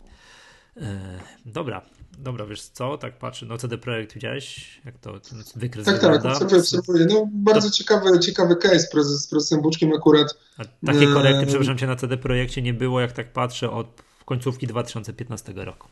E, 0.82 1.20
dobra, 1.46 1.82
dobra, 2.18 2.46
wiesz 2.46 2.62
co, 2.62 2.98
tak 2.98 3.18
patrzę, 3.20 3.46
no 3.46 3.58
CD 3.58 3.78
Projekt 3.78 4.14
widziałeś, 4.14 4.82
jak 4.86 4.98
to 4.98 5.20
wykres 5.56 5.86
Tak, 5.86 6.00
tak, 6.00 6.26
obserwuję, 6.26 6.60
obserwuję. 6.60 7.06
No 7.10 7.30
bardzo 7.32 7.70
to... 7.70 7.76
ciekawy, 7.76 8.20
ciekawy 8.20 8.56
case 8.56 8.88
prezes, 8.92 9.22
z 9.22 9.28
prezesem 9.28 9.62
Buczkiem 9.62 9.94
akurat. 9.94 10.38
A 10.58 10.86
takiej 10.86 11.08
korekty, 11.08 11.42
e... 11.42 11.46
przepraszam 11.46 11.78
cię, 11.78 11.88
na 11.88 11.96
CD 11.96 12.18
Projekcie 12.18 12.62
nie 12.62 12.74
było, 12.74 13.02
jak 13.02 13.12
tak 13.12 13.34
patrzę, 13.34 13.72
od 13.72 13.88
końcówki 14.26 14.68
2015 14.68 15.54
roku. 15.56 15.88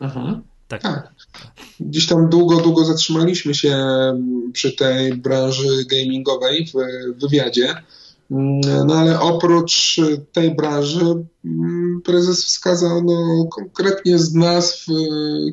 Aha. 0.00 0.40
Tak. 0.68 0.82
tak. 0.82 1.12
Gdzieś 1.80 2.06
tam 2.06 2.28
długo, 2.28 2.56
długo 2.56 2.84
zatrzymaliśmy 2.84 3.54
się 3.54 3.76
przy 4.52 4.72
tej 4.72 5.14
branży 5.14 5.84
gamingowej 5.90 6.66
w 6.66 7.20
wywiadzie. 7.20 7.74
Mm, 8.32 8.86
no 8.86 8.94
ale 8.94 9.20
oprócz 9.20 10.00
tej 10.32 10.54
branży 10.54 11.24
mm, 11.44 12.00
prezes 12.04 12.44
wskazał 12.44 13.02
no, 13.04 13.46
konkretnie 13.46 14.18
z 14.18 14.34
nazw 14.34 14.88
y, 14.88 14.92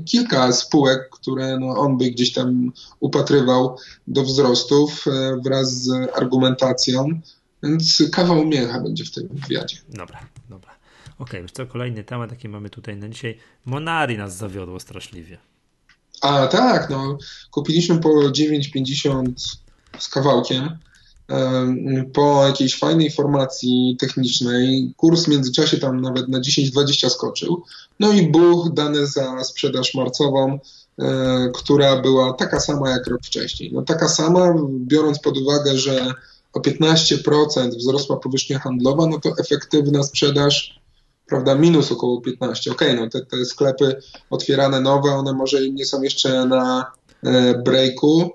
kilka 0.06 0.52
spółek, 0.52 1.10
które 1.10 1.60
no, 1.60 1.68
on 1.68 1.98
by 1.98 2.12
gdzieś 2.12 2.34
tam 2.34 2.72
upatrywał 3.00 3.78
do 4.08 4.24
wzrostów 4.24 5.08
y, 5.08 5.12
wraz 5.44 5.84
z 5.84 5.90
argumentacją, 6.16 7.22
więc 7.64 8.04
kawał 8.12 8.46
mięcha 8.46 8.80
będzie 8.80 9.06
w 9.06 9.12
tym 9.12 9.28
wywiadzie. 9.32 9.78
Dobra, 9.90 10.20
dobra. 10.50 10.72
Okej, 11.20 11.40
okay, 11.40 11.50
co 11.54 11.66
kolejny 11.66 12.04
temat, 12.04 12.32
jaki 12.32 12.50
mamy 12.50 12.70
tutaj 12.70 12.98
na 12.98 13.10
dzisiaj. 13.10 13.38
Monari 13.66 14.18
nas 14.18 14.38
zawiodło 14.38 14.80
straszliwie. 14.80 15.38
A 16.22 16.48
tak, 16.48 16.90
no 16.90 17.18
kupiliśmy 17.52 18.00
po 18.00 18.10
9,50 18.10 19.32
z 19.98 20.10
kawałkiem 20.10 20.78
po 22.14 22.48
jakiejś 22.48 22.80
fajnej 22.80 23.12
formacji 23.12 23.98
technicznej 24.00 24.94
kurs 24.98 25.26
w 25.26 25.28
międzyczasie 25.28 25.78
tam 25.78 26.02
nawet 26.02 26.28
na 26.28 26.40
10-20 26.40 27.10
skoczył. 27.10 27.64
No 28.00 28.12
i 28.14 28.32
buch 28.32 28.74
dane 28.74 29.08
za 29.08 29.44
sprzedaż 29.44 29.94
marcową, 29.94 30.60
która 31.54 32.02
była 32.02 32.34
taka 32.34 32.60
sama 32.60 32.90
jak 32.90 33.08
rok 33.08 33.22
wcześniej. 33.24 33.72
No 33.74 33.82
taka 33.82 34.10
sama, 34.10 34.56
biorąc 34.80 35.20
pod 35.20 35.38
uwagę, 35.38 35.78
że 35.78 36.14
o 36.54 36.60
15% 36.60 37.70
wzrosła 37.70 38.18
powierzchnia 38.18 38.60
handlowa, 38.60 39.08
no 39.08 39.20
to 39.20 39.32
efektywna 39.40 40.04
sprzedaż, 40.04 40.80
prawda, 41.28 41.56
minus 41.56 41.92
około 41.92 42.22
15. 42.22 42.72
Okej, 42.72 42.92
okay, 42.92 43.02
no 43.02 43.10
te, 43.10 43.26
te 43.26 43.46
sklepy 43.46 43.96
otwierane 44.30 44.82
nowe, 44.82 45.12
one 45.12 45.34
może 45.34 45.70
nie 45.70 45.86
są 45.86 46.02
jeszcze 46.02 46.46
na 46.46 46.92
e, 47.24 47.58
breaku, 47.58 48.32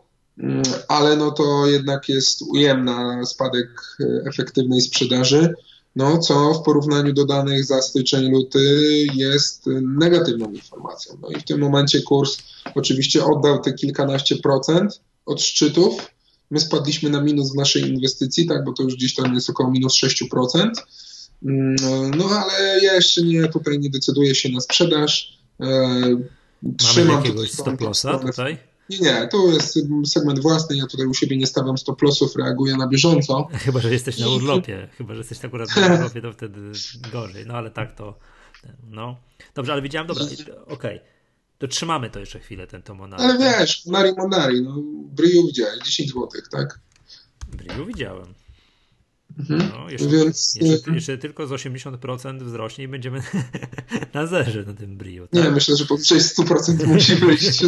ale 0.88 1.17
no 1.17 1.31
to 1.31 1.67
jednak 1.67 2.09
jest 2.09 2.43
ujemna 2.43 3.26
spadek 3.26 3.69
e, 4.00 4.29
efektywnej 4.29 4.81
sprzedaży, 4.81 5.55
no 5.97 6.19
co 6.19 6.55
w 6.55 6.62
porównaniu 6.62 7.12
do 7.12 7.25
danych 7.25 7.64
za 7.64 7.83
styczeń, 7.83 8.31
luty 8.31 8.81
jest 9.14 9.67
negatywną 9.83 10.53
informacją. 10.53 11.19
No 11.23 11.29
i 11.29 11.35
w 11.35 11.45
tym 11.45 11.61
momencie 11.61 12.03
kurs 12.03 12.38
oczywiście 12.75 13.25
oddał 13.25 13.59
te 13.59 13.73
kilkanaście 13.73 14.37
procent 14.37 15.00
od 15.26 15.43
szczytów. 15.43 16.11
My 16.50 16.61
spadliśmy 16.61 17.11
na 17.11 17.21
minus 17.21 17.53
w 17.53 17.57
naszej 17.57 17.88
inwestycji, 17.88 18.47
tak, 18.47 18.64
bo 18.64 18.73
to 18.73 18.83
już 18.83 18.95
gdzieś 18.95 19.14
tam 19.14 19.35
jest 19.35 19.50
około 19.50 19.71
minus 19.71 19.95
6%. 19.95 20.71
Mm, 21.45 21.76
no 22.17 22.25
ale 22.25 22.81
ja 22.83 22.95
jeszcze 22.95 23.23
nie, 23.23 23.49
tutaj 23.49 23.79
nie 23.79 23.91
decyduję 23.91 24.35
się 24.35 24.49
na 24.49 24.61
sprzedaż. 24.61 25.38
E, 25.61 25.67
trzymam 26.79 27.14
Mamy 27.14 27.26
jakiegoś 27.26 27.53
stop 27.53 27.81
lossa 27.81 28.19
tutaj? 28.19 28.59
Nie, 28.91 28.99
nie, 28.99 29.29
to 29.29 29.47
jest 29.47 29.79
segment 30.07 30.41
własny, 30.41 30.76
ja 30.76 30.87
tutaj 30.87 31.07
u 31.07 31.14
siebie 31.14 31.37
nie 31.37 31.47
stawiam 31.47 31.79
stop 31.79 32.03
lossów, 32.03 32.37
reaguję 32.37 32.76
na 32.76 32.88
bieżąco. 32.88 33.49
Chyba, 33.64 33.81
że 33.81 33.93
jesteś 33.93 34.19
na 34.19 34.29
urlopie, 34.29 34.88
chyba, 34.99 35.14
że 35.14 35.19
jesteś 35.21 35.45
akurat 35.45 35.76
na 35.76 35.87
urlopie, 35.95 36.23
to 36.23 36.33
wtedy 36.33 36.61
gorzej, 37.12 37.47
no 37.47 37.55
ale 37.55 37.71
tak 37.71 37.95
to, 37.95 38.19
no. 38.91 39.17
Dobrze, 39.55 39.73
ale 39.73 39.83
widziałem, 39.83 40.09
dobra, 40.09 40.25
okej, 40.25 40.67
okay. 40.69 41.00
to 41.59 41.69
trzymamy 41.69 42.11
to 42.11 42.21
jeszcze 42.21 42.41
chwilę, 42.41 42.67
ten 42.67 42.83
to 42.83 42.95
Monari. 42.95 43.23
Ale 43.23 43.38
wiesz, 43.38 43.87
Monari 43.87 44.12
Monari, 44.17 44.62
no, 44.62 44.75
Briu 45.05 45.47
widziałeś, 45.47 45.79
10 45.85 46.09
zł, 46.09 46.29
tak? 46.50 46.79
Briu 47.49 47.87
widziałem. 47.87 48.35
Mhm. 49.38 49.71
No, 49.73 49.90
jeszcze, 49.90 50.09
Więc... 50.09 50.54
jeszcze, 50.61 50.90
jeszcze, 50.95 51.19
tylko 51.19 51.47
z 51.47 51.50
80% 51.50 52.43
wzrośnie 52.43 52.85
i 52.85 52.88
będziemy 52.88 53.23
na 54.14 54.26
zerze 54.26 54.62
na 54.62 54.75
tym 54.75 54.97
brio. 54.97 55.28
Tak? 55.28 55.45
Nie, 55.45 55.50
myślę, 55.50 55.76
że 55.76 55.87
powyżej 55.87 56.21
100% 56.21 56.87
musi 56.95 57.14
wyjść, 57.14 57.59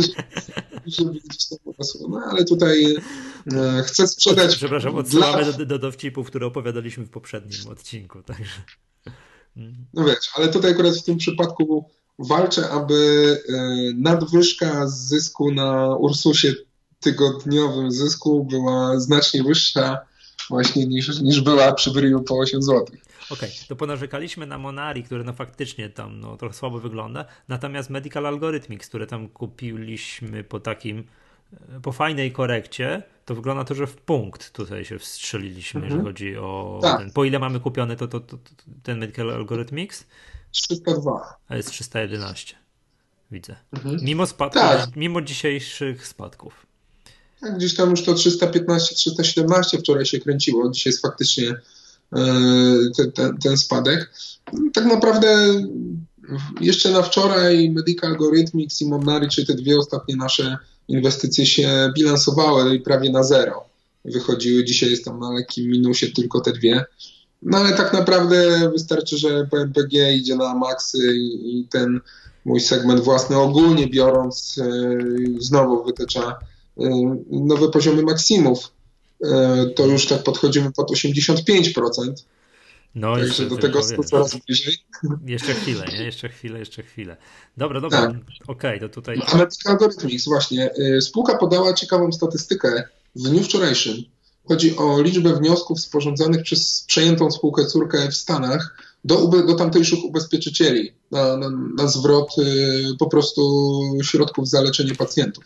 żeby 0.86 1.12
gdzieś 1.12 1.46
tam 1.48 1.58
urosło. 1.64 2.08
No 2.08 2.20
ale 2.30 2.44
tutaj 2.44 2.96
e, 3.52 3.82
chcę 3.86 4.08
sprzedać. 4.08 4.56
Przepraszam, 4.56 4.94
odsyłamy 4.94 5.44
dla... 5.44 5.52
do, 5.52 5.66
do 5.66 5.78
dowcipów, 5.78 6.26
które 6.26 6.46
opowiadaliśmy 6.46 7.04
w 7.04 7.10
poprzednim 7.10 7.68
odcinku. 7.68 8.22
Także. 8.22 8.62
No 9.94 10.04
wiesz, 10.04 10.30
ale 10.34 10.48
tutaj 10.48 10.70
akurat 10.70 10.96
w 10.96 11.04
tym 11.04 11.16
przypadku 11.16 11.90
walczę, 12.18 12.70
aby 12.70 13.42
nadwyżka 13.96 14.88
z 14.88 15.08
zysku 15.08 15.52
na 15.52 15.96
Ursusie 15.96 16.54
tygodniowym 17.00 17.90
zysku 17.90 18.44
była 18.44 19.00
znacznie 19.00 19.42
wyższa 19.42 19.98
właśnie 20.48 20.86
niż, 20.86 21.20
niż 21.20 21.40
była 21.40 21.72
przy 21.72 21.90
Bryju 21.90 22.22
po 22.22 22.38
8 22.38 22.62
zł. 22.62 22.82
Okej, 22.82 22.98
okay, 23.30 23.50
to 23.68 23.76
ponarzekaliśmy 23.76 24.46
na 24.46 24.58
Monari, 24.58 25.04
które 25.04 25.24
no 25.24 25.32
faktycznie 25.32 25.88
tam 25.88 26.20
no, 26.20 26.36
trochę 26.36 26.54
słabo 26.54 26.78
wygląda, 26.78 27.24
natomiast 27.48 27.90
Medical 27.90 28.26
Algorithmics, 28.26 28.88
które 28.88 29.06
tam 29.06 29.28
kupiliśmy 29.28 30.44
po 30.44 30.60
takim 30.60 31.04
e, 31.76 31.80
po 31.80 31.92
fajnej 31.92 32.32
korekcie, 32.32 33.02
to 33.24 33.34
wygląda 33.34 33.64
to, 33.64 33.74
że 33.74 33.86
w 33.86 33.96
punkt 33.96 34.52
tutaj 34.52 34.84
się 34.84 34.98
wstrzeliliśmy, 34.98 35.80
mhm. 35.80 35.84
jeżeli 35.84 36.12
chodzi 36.12 36.36
o 36.36 36.78
tak. 36.82 36.98
ten. 36.98 37.10
Po 37.10 37.24
ile 37.24 37.38
mamy 37.38 37.60
kupiony 37.60 37.96
to, 37.96 38.08
to, 38.08 38.20
to, 38.20 38.36
to, 38.36 38.52
ten 38.82 38.98
Medical 38.98 39.30
Algorithmics? 39.30 40.06
302. 40.50 41.36
A 41.48 41.56
jest 41.56 41.70
311. 41.70 42.56
Widzę. 43.30 43.56
Mhm. 43.72 43.98
Mimo 44.02 44.26
spadków, 44.26 44.62
tak. 44.62 44.96
mimo 44.96 45.20
dzisiejszych 45.20 46.06
spadków. 46.06 46.65
Tak, 47.40 47.56
gdzieś 47.56 47.74
tam 47.74 47.90
już 47.90 48.04
to 48.04 48.14
315-317 48.14 49.78
wczoraj 49.78 50.06
się 50.06 50.20
kręciło. 50.20 50.70
Dzisiaj 50.70 50.90
jest 50.90 51.02
faktycznie 51.02 51.54
ten, 52.96 53.12
ten, 53.12 53.38
ten 53.38 53.56
spadek. 53.56 54.12
Tak 54.74 54.84
naprawdę 54.84 55.54
jeszcze 56.60 56.90
na 56.90 57.02
wczoraj 57.02 57.70
Medical 57.70 58.10
Algorithmics 58.10 58.82
i 58.82 58.86
Monari, 58.88 59.28
czyli 59.28 59.46
te 59.46 59.54
dwie 59.54 59.78
ostatnie 59.78 60.16
nasze 60.16 60.58
inwestycje 60.88 61.46
się 61.46 61.92
bilansowały 61.94 62.74
i 62.74 62.80
prawie 62.80 63.10
na 63.10 63.22
zero 63.22 63.64
wychodziły. 64.04 64.64
Dzisiaj 64.64 64.90
jest 64.90 65.04
tam 65.04 65.20
na 65.20 65.32
lekkim 65.32 65.70
minusie 65.70 66.06
tylko 66.06 66.40
te 66.40 66.52
dwie. 66.52 66.84
No 67.42 67.58
ale 67.58 67.72
tak 67.72 67.92
naprawdę 67.92 68.70
wystarczy, 68.70 69.18
że 69.18 69.46
PMPG 69.50 70.14
idzie 70.14 70.36
na 70.36 70.54
maksy 70.54 71.16
i 71.16 71.66
ten 71.70 72.00
mój 72.44 72.60
segment 72.60 73.00
własny 73.00 73.36
ogólnie 73.36 73.86
biorąc 73.86 74.58
e, 74.58 74.90
znowu 75.38 75.84
wytycza 75.84 76.38
nowe 77.30 77.68
poziomy 77.68 78.02
maksimów. 78.02 78.72
E, 79.24 79.66
to 79.76 79.86
już 79.86 80.06
tak 80.06 80.22
podchodzimy 80.22 80.72
pod 80.72 80.90
85%. 80.90 82.12
No, 82.94 83.12
Także 83.12 83.26
jeszcze, 83.26 83.46
do 83.46 83.56
tego 83.56 83.80
coraz 83.82 84.36
bliżej. 84.46 84.74
Jeszcze 85.26 85.54
chwilę, 85.54 85.84
nie? 85.92 86.04
Jeszcze 86.04 86.28
chwilę, 86.28 86.58
jeszcze 86.58 86.82
chwilę. 86.82 87.16
Dobra, 87.56 87.80
dobra, 87.80 88.00
tak. 88.00 88.10
okej, 88.10 88.76
okay, 88.76 88.80
to 88.80 88.88
tutaj... 88.88 89.22
Analytyka 89.26 89.70
Algorithmics, 89.70 90.24
właśnie. 90.24 90.70
Spółka 91.00 91.38
podała 91.38 91.74
ciekawą 91.74 92.12
statystykę 92.12 92.84
w 93.16 93.22
dniu 93.22 93.42
wczorajszym. 93.42 93.96
Chodzi 94.44 94.76
o 94.76 95.02
liczbę 95.02 95.34
wniosków 95.34 95.80
sporządzanych 95.80 96.42
przez 96.42 96.84
przejętą 96.86 97.30
spółkę 97.30 97.66
córkę 97.66 98.08
w 98.10 98.16
Stanach 98.16 98.76
do, 99.04 99.26
do 99.26 99.54
tamtejszych 99.54 100.04
ubezpieczycieli 100.04 100.92
na, 101.10 101.36
na, 101.36 101.50
na 101.50 101.88
zwrot 101.88 102.38
y, 102.38 102.96
po 102.98 103.06
prostu 103.06 103.82
środków 104.02 104.48
za 104.48 104.60
leczenie 104.60 104.94
pacjentów, 104.94 105.44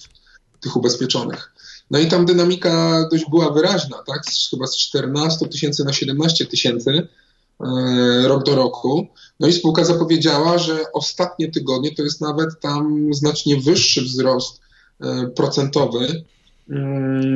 tych 0.61 0.77
ubezpieczonych. 0.77 1.53
No 1.91 1.99
i 1.99 2.07
tam 2.07 2.27
dynamika 2.27 3.05
dość 3.11 3.25
była 3.31 3.51
wyraźna, 3.51 3.97
tak? 4.07 4.23
Chyba 4.51 4.67
z 4.67 4.77
14 4.77 5.49
tysięcy 5.49 5.85
na 5.85 5.93
17 5.93 6.47
tysięcy 6.47 6.91
y, 6.91 7.07
rok 8.29 8.45
do 8.45 8.57
roku. 8.57 9.07
No 9.41 9.49
i 9.49 9.53
spółka 9.53 9.85
zapowiedziała, 9.85 10.59
że 10.59 10.93
ostatnie 10.93 11.51
tygodnie 11.51 11.95
to 11.95 12.03
jest 12.03 12.21
nawet 12.21 12.61
tam 12.61 13.15
znacznie 13.15 13.57
wyższy 13.57 14.03
wzrost 14.03 14.61
y, 15.01 15.07
procentowy 15.29 16.25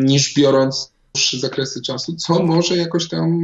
niż 0.05 0.35
biorąc 0.35 0.95
dłuższe 1.15 1.39
zakresy 1.39 1.83
czasu, 1.83 2.15
co 2.15 2.43
może 2.43 2.77
jakoś 2.77 3.09
tam 3.09 3.41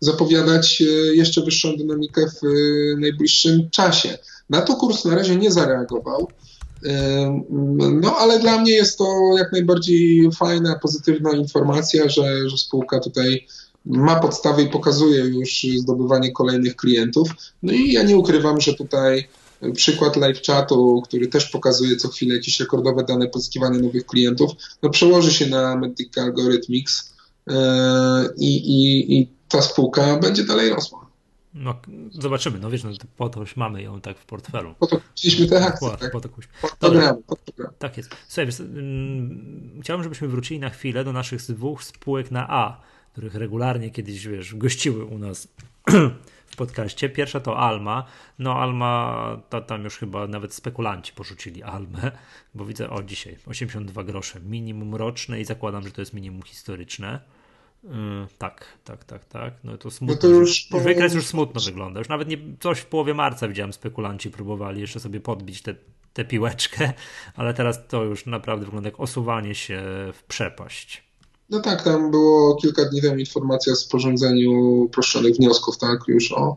zapowiadać 0.00 0.82
e, 0.82 0.84
jeszcze 1.14 1.42
wyższą 1.42 1.76
dynamikę 1.76 2.26
w 2.26 2.44
e, 2.44 3.00
najbliższym 3.00 3.70
czasie. 3.70 4.18
Na 4.50 4.62
to 4.62 4.76
kurs 4.76 5.04
na 5.04 5.14
razie 5.14 5.36
nie 5.36 5.52
zareagował. 5.52 6.28
No, 8.00 8.16
ale 8.16 8.38
dla 8.38 8.60
mnie 8.60 8.72
jest 8.72 8.98
to 8.98 9.04
jak 9.38 9.52
najbardziej 9.52 10.30
fajna, 10.32 10.78
pozytywna 10.78 11.32
informacja, 11.32 12.08
że, 12.08 12.48
że 12.50 12.58
spółka 12.58 13.00
tutaj 13.00 13.46
ma 13.84 14.20
podstawy 14.20 14.62
i 14.62 14.70
pokazuje 14.70 15.20
już 15.20 15.66
zdobywanie 15.76 16.32
kolejnych 16.32 16.76
klientów. 16.76 17.28
No 17.62 17.72
i 17.72 17.92
ja 17.92 18.02
nie 18.02 18.18
ukrywam, 18.18 18.60
że 18.60 18.74
tutaj 18.74 19.28
przykład 19.72 20.16
live 20.16 20.42
chatu, 20.46 21.02
który 21.04 21.26
też 21.26 21.46
pokazuje 21.46 21.96
co 21.96 22.08
chwilę 22.08 22.34
jakieś 22.34 22.60
rekordowe 22.60 23.04
dane 23.04 23.28
pozyskiwania 23.28 23.78
nowych 23.78 24.06
klientów, 24.06 24.50
no 24.82 24.90
przełoży 24.90 25.32
się 25.32 25.46
na 25.46 25.76
Medical 25.76 26.24
Algorithmics 26.24 27.14
e, 27.50 27.54
i, 28.36 28.56
i, 28.56 29.18
i 29.18 29.28
ta 29.48 29.62
spółka 29.62 30.16
będzie 30.16 30.44
dalej 30.44 30.70
rosła. 30.70 31.03
No, 31.54 31.80
zobaczymy, 32.10 32.58
no 32.58 32.70
wiesz, 32.70 32.84
no, 32.84 32.90
po 33.16 33.28
to 33.28 33.40
już 33.40 33.56
mamy 33.56 33.82
ją 33.82 34.00
tak 34.00 34.18
w 34.18 34.24
portfelu. 34.24 34.74
Po 34.78 34.86
to 34.86 35.00
kupiliśmy 35.00 35.46
te 35.46 35.66
akcje, 35.66 35.88
tak? 35.90 36.12
Po 36.12 36.20
to, 36.20 36.28
gramy. 36.90 37.22
Tak 37.78 37.96
jest. 37.96 38.16
Słuchaj, 38.28 38.46
wiesz, 38.46 38.60
mm, 38.60 39.80
chciałbym, 39.82 40.04
żebyśmy 40.04 40.28
wrócili 40.28 40.60
na 40.60 40.70
chwilę 40.70 41.04
do 41.04 41.12
naszych 41.12 41.42
dwóch 41.42 41.84
spółek 41.84 42.30
na 42.30 42.46
A, 42.50 42.80
których 43.12 43.34
regularnie 43.34 43.90
kiedyś, 43.90 44.26
wiesz, 44.26 44.54
gościły 44.54 45.04
u 45.04 45.18
nas 45.18 45.48
w 46.46 46.56
podcaście. 46.56 47.08
Pierwsza 47.08 47.40
to 47.40 47.58
Alma. 47.58 48.04
No 48.38 48.54
Alma, 48.54 49.36
to, 49.50 49.60
tam 49.60 49.84
już 49.84 49.96
chyba 49.96 50.26
nawet 50.26 50.54
spekulanci 50.54 51.12
porzucili 51.12 51.62
Almę, 51.62 52.12
bo 52.54 52.64
widzę, 52.64 52.90
o 52.90 53.02
dzisiaj 53.02 53.38
82 53.46 54.04
grosze, 54.04 54.40
minimum 54.40 54.94
roczne 54.94 55.40
i 55.40 55.44
zakładam, 55.44 55.82
że 55.82 55.90
to 55.90 56.02
jest 56.02 56.14
minimum 56.14 56.42
historyczne. 56.42 57.20
Yy, 57.84 57.90
tak, 58.38 58.64
tak, 58.84 59.04
tak, 59.04 59.24
tak. 59.24 59.54
No 59.64 59.78
to 59.78 59.90
smutno. 59.90 60.14
No 60.14 60.20
to 60.20 60.28
już 60.28 60.60
po... 60.60 60.80
Wykres 60.80 61.14
już 61.14 61.26
smutno 61.26 61.60
wygląda. 61.60 62.00
Już 62.00 62.08
nawet 62.08 62.28
nie, 62.28 62.38
coś 62.60 62.78
w 62.78 62.86
połowie 62.86 63.14
marca 63.14 63.48
widziałem, 63.48 63.72
spekulanci 63.72 64.30
próbowali 64.30 64.80
jeszcze 64.80 65.00
sobie 65.00 65.20
podbić 65.20 65.62
tę 66.14 66.24
piłeczkę, 66.24 66.92
ale 67.36 67.54
teraz 67.54 67.78
to 67.88 68.04
już 68.04 68.26
naprawdę 68.26 68.64
wygląda 68.64 68.88
jak 68.88 69.00
osuwanie 69.00 69.54
się 69.54 69.82
w 70.12 70.22
przepaść. 70.28 71.04
No 71.50 71.60
tak, 71.60 71.82
tam 71.82 72.10
było 72.10 72.56
kilka 72.56 72.84
dni 72.84 73.02
temu 73.02 73.18
informacja 73.18 73.72
o 73.72 73.76
sporządzeniu 73.76 74.52
uproszczonych 74.82 75.36
wniosków, 75.36 75.78
tak, 75.78 75.98
już 76.08 76.32
o 76.32 76.56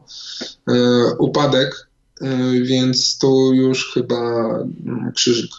e, 0.68 0.74
upadek, 1.20 1.90
e, 2.22 2.52
więc 2.62 3.18
tu 3.18 3.54
już 3.54 3.94
chyba 3.94 4.50
no, 4.84 5.12
krzyżyk. 5.16 5.52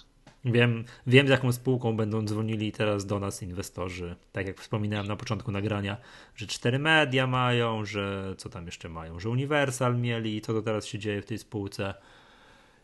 Wiem, 0.52 0.84
wiem, 1.06 1.26
z 1.26 1.30
jaką 1.30 1.52
spółką 1.52 1.96
będą 1.96 2.24
dzwonili 2.24 2.72
teraz 2.72 3.06
do 3.06 3.18
nas 3.18 3.42
inwestorzy. 3.42 4.16
Tak 4.32 4.46
jak 4.46 4.61
wspominałem 4.61 5.06
na 5.06 5.16
początku 5.16 5.52
nagrania, 5.52 5.96
że 6.37 6.46
cztery 6.46 6.78
media 6.78 7.26
mają, 7.26 7.84
że 7.84 8.34
co 8.38 8.48
tam 8.48 8.66
jeszcze 8.66 8.88
mają, 8.88 9.20
że 9.20 9.28
Universal 9.28 9.96
mieli, 9.96 10.40
co 10.40 10.52
to 10.52 10.62
teraz 10.62 10.87
się 10.87 10.98
dzieje 10.98 11.22
w 11.22 11.26
tej 11.26 11.38
spółce. 11.38 11.94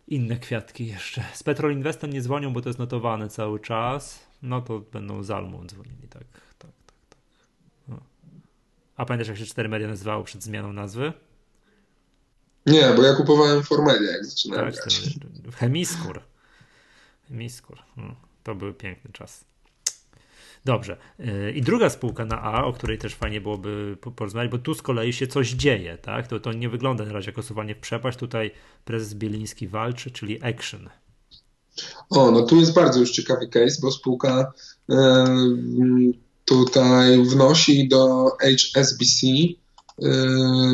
Inne 0.09 0.37
kwiatki 0.37 0.87
jeszcze. 0.87 1.24
Z 1.35 1.42
Petrol 1.42 1.72
Investem 1.72 2.12
nie 2.12 2.20
dzwonią, 2.20 2.53
bo 2.53 2.61
to 2.61 2.68
jest 2.68 2.79
notowane 2.79 3.29
cały 3.29 3.61
czas 3.61 4.35
no 4.44 4.61
to 4.61 4.81
będą 4.81 5.22
z 5.22 5.31
Almą 5.31 5.66
dzwonili, 5.66 6.09
tak, 6.11 6.24
tak, 6.59 6.70
tak, 6.87 6.94
tak. 7.09 7.18
No. 7.88 8.00
A 8.96 9.05
pamiętasz, 9.05 9.29
jak 9.29 9.37
się 9.37 9.46
4 9.46 9.68
media 9.68 9.88
nazywało 9.88 10.24
przed 10.24 10.42
zmianą 10.42 10.72
nazwy? 10.72 11.12
Nie, 12.66 12.92
bo 12.96 13.03
ja 13.03 13.14
kupowałem 13.14 13.62
Formedia, 13.62 14.11
jak 14.11 14.24
zaczynałem 14.24 14.72
tak, 14.72 14.74
grać. 14.74 15.11
Hemiskur. 15.55 16.20
Hemiskur. 17.35 17.79
No, 17.97 18.14
to 18.42 18.55
był 18.55 18.75
piękny 18.75 19.12
czas. 19.12 19.44
Dobrze. 20.64 20.97
Y, 21.20 21.53
I 21.53 21.62
druga 21.62 21.90
spółka 21.90 22.25
na 22.25 22.42
A, 22.42 22.64
o 22.64 22.73
której 22.73 22.99
też 22.99 23.14
fajnie 23.14 23.40
byłoby 23.40 23.97
porozmawiać, 24.16 24.51
bo 24.51 24.59
tu 24.59 24.75
z 24.75 24.83
kolei 24.83 25.12
się 25.12 25.27
coś 25.27 25.51
dzieje, 25.51 25.99
tak? 25.99 26.27
To, 26.29 26.40
to 26.40 26.53
nie 26.53 26.68
wygląda 26.68 27.05
na 27.05 27.12
razie 27.12 27.31
jak 27.31 27.38
osuwanie 27.38 27.75
w 27.75 27.79
przepaść. 27.79 28.18
Tutaj 28.18 28.51
prezes 28.85 29.14
Bieliński 29.14 29.68
walczy, 29.68 30.11
czyli 30.11 30.42
Action. 30.42 30.88
O, 32.11 32.31
no 32.31 32.42
tu 32.42 32.57
jest 32.57 32.75
bardzo 32.75 33.01
już 33.01 33.11
ciekawy 33.11 33.49
case, 33.49 33.79
bo 33.83 33.90
spółka 33.90 34.53
e, 34.90 35.25
tutaj 36.44 37.25
wnosi 37.25 37.88
do 37.88 38.31
HSBC 38.75 39.27
e, 39.27 40.09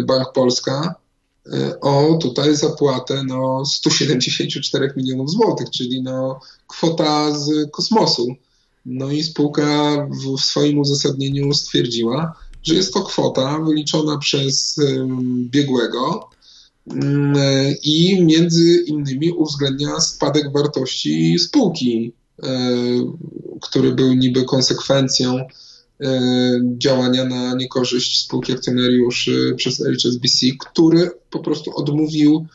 Bank 0.07 0.33
Polska 0.33 0.94
o 1.81 2.18
tutaj 2.20 2.57
zapłatę 2.57 3.22
no, 3.26 3.64
174 3.66 4.92
milionów 4.96 5.31
złotych, 5.31 5.70
czyli 5.70 6.03
no, 6.03 6.40
kwota 6.66 7.38
z 7.38 7.70
kosmosu. 7.70 8.35
No 8.87 9.11
i 9.11 9.22
spółka 9.22 9.96
w, 10.11 10.37
w 10.37 10.44
swoim 10.44 10.79
uzasadnieniu 10.79 11.55
stwierdziła, 11.55 12.33
że 12.62 12.74
jest 12.74 12.94
to 12.94 13.03
kwota 13.03 13.59
wyliczona 13.59 14.18
przez 14.18 14.81
biegłego, 15.50 16.31
Mm, 16.87 17.74
i 17.83 18.24
między 18.24 18.85
innymi 18.87 19.31
uwzględnia 19.31 20.00
spadek 20.00 20.53
wartości 20.53 21.38
spółki, 21.38 22.12
e, 22.42 22.48
który 23.61 23.92
był 23.92 24.14
niby 24.14 24.44
konsekwencją 24.44 25.37
e, 25.37 25.46
działania 26.78 27.24
na 27.24 27.54
niekorzyść 27.54 28.24
spółki 28.24 28.52
akcjonariuszy 28.52 29.54
przez 29.56 29.78
HSBC, 29.78 30.46
który 30.58 31.10
po 31.30 31.38
prostu 31.38 31.76
odmówił, 31.76 32.46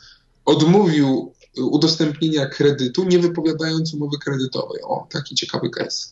odmówił 0.44 1.32
udostępnienia 1.56 2.46
kredytu, 2.46 3.04
nie 3.04 3.18
wypowiadając 3.18 3.94
umowy 3.94 4.16
kredytowej. 4.24 4.82
O, 4.82 5.06
taki 5.10 5.34
ciekawy 5.34 5.70
case. 5.70 6.08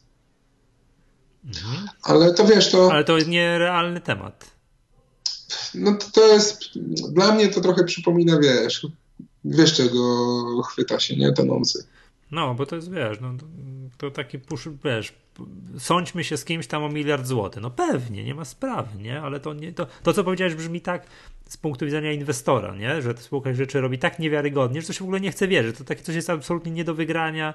Mhm. 1.44 1.88
Ale 2.02 2.34
to 2.34 2.44
wiesz, 2.44 2.70
to. 2.70 2.92
Ale 2.92 3.04
to 3.04 3.16
jest 3.16 3.28
nierealny 3.28 4.00
temat 4.00 4.54
no 5.74 5.94
to, 5.94 6.10
to 6.10 6.26
jest, 6.26 6.78
dla 7.12 7.34
mnie 7.34 7.48
to 7.48 7.60
trochę 7.60 7.84
przypomina, 7.84 8.38
wiesz, 8.38 8.86
wiesz 9.44 9.74
czego 9.74 10.62
chwyta 10.62 11.00
się, 11.00 11.16
nie? 11.16 11.32
Tonący. 11.32 11.86
No, 12.30 12.54
bo 12.54 12.66
to 12.66 12.76
jest, 12.76 12.90
wiesz, 12.90 13.18
no, 13.20 13.34
to, 13.38 13.46
to 13.98 14.10
taki 14.10 14.38
push, 14.38 14.68
wiesz, 14.84 15.12
sądźmy 15.78 16.24
się 16.24 16.36
z 16.36 16.44
kimś 16.44 16.66
tam 16.66 16.82
o 16.82 16.88
miliard 16.88 17.26
złotych. 17.26 17.62
No 17.62 17.70
pewnie, 17.70 18.24
nie 18.24 18.34
ma 18.34 18.44
sprawy, 18.44 19.02
nie? 19.02 19.22
Ale 19.22 19.40
to, 19.40 19.54
nie, 19.54 19.72
to, 19.72 19.86
to 20.02 20.12
co 20.12 20.24
powiedziałeś 20.24 20.54
brzmi 20.54 20.80
tak 20.80 21.06
z 21.48 21.56
punktu 21.56 21.84
widzenia 21.84 22.12
inwestora, 22.12 22.74
nie? 22.74 23.02
Że 23.02 23.14
spółka 23.16 23.54
rzeczy 23.54 23.80
robi 23.80 23.98
tak 23.98 24.18
niewiarygodnie, 24.18 24.80
że 24.80 24.86
to 24.86 24.92
się 24.92 24.98
w 24.98 25.02
ogóle 25.02 25.20
nie 25.20 25.30
chce 25.30 25.48
wierzyć. 25.48 25.78
To 25.78 25.84
takie 25.84 26.02
coś 26.02 26.14
jest 26.14 26.30
absolutnie 26.30 26.72
nie 26.72 26.84
do 26.84 26.94
wygrania 26.94 27.54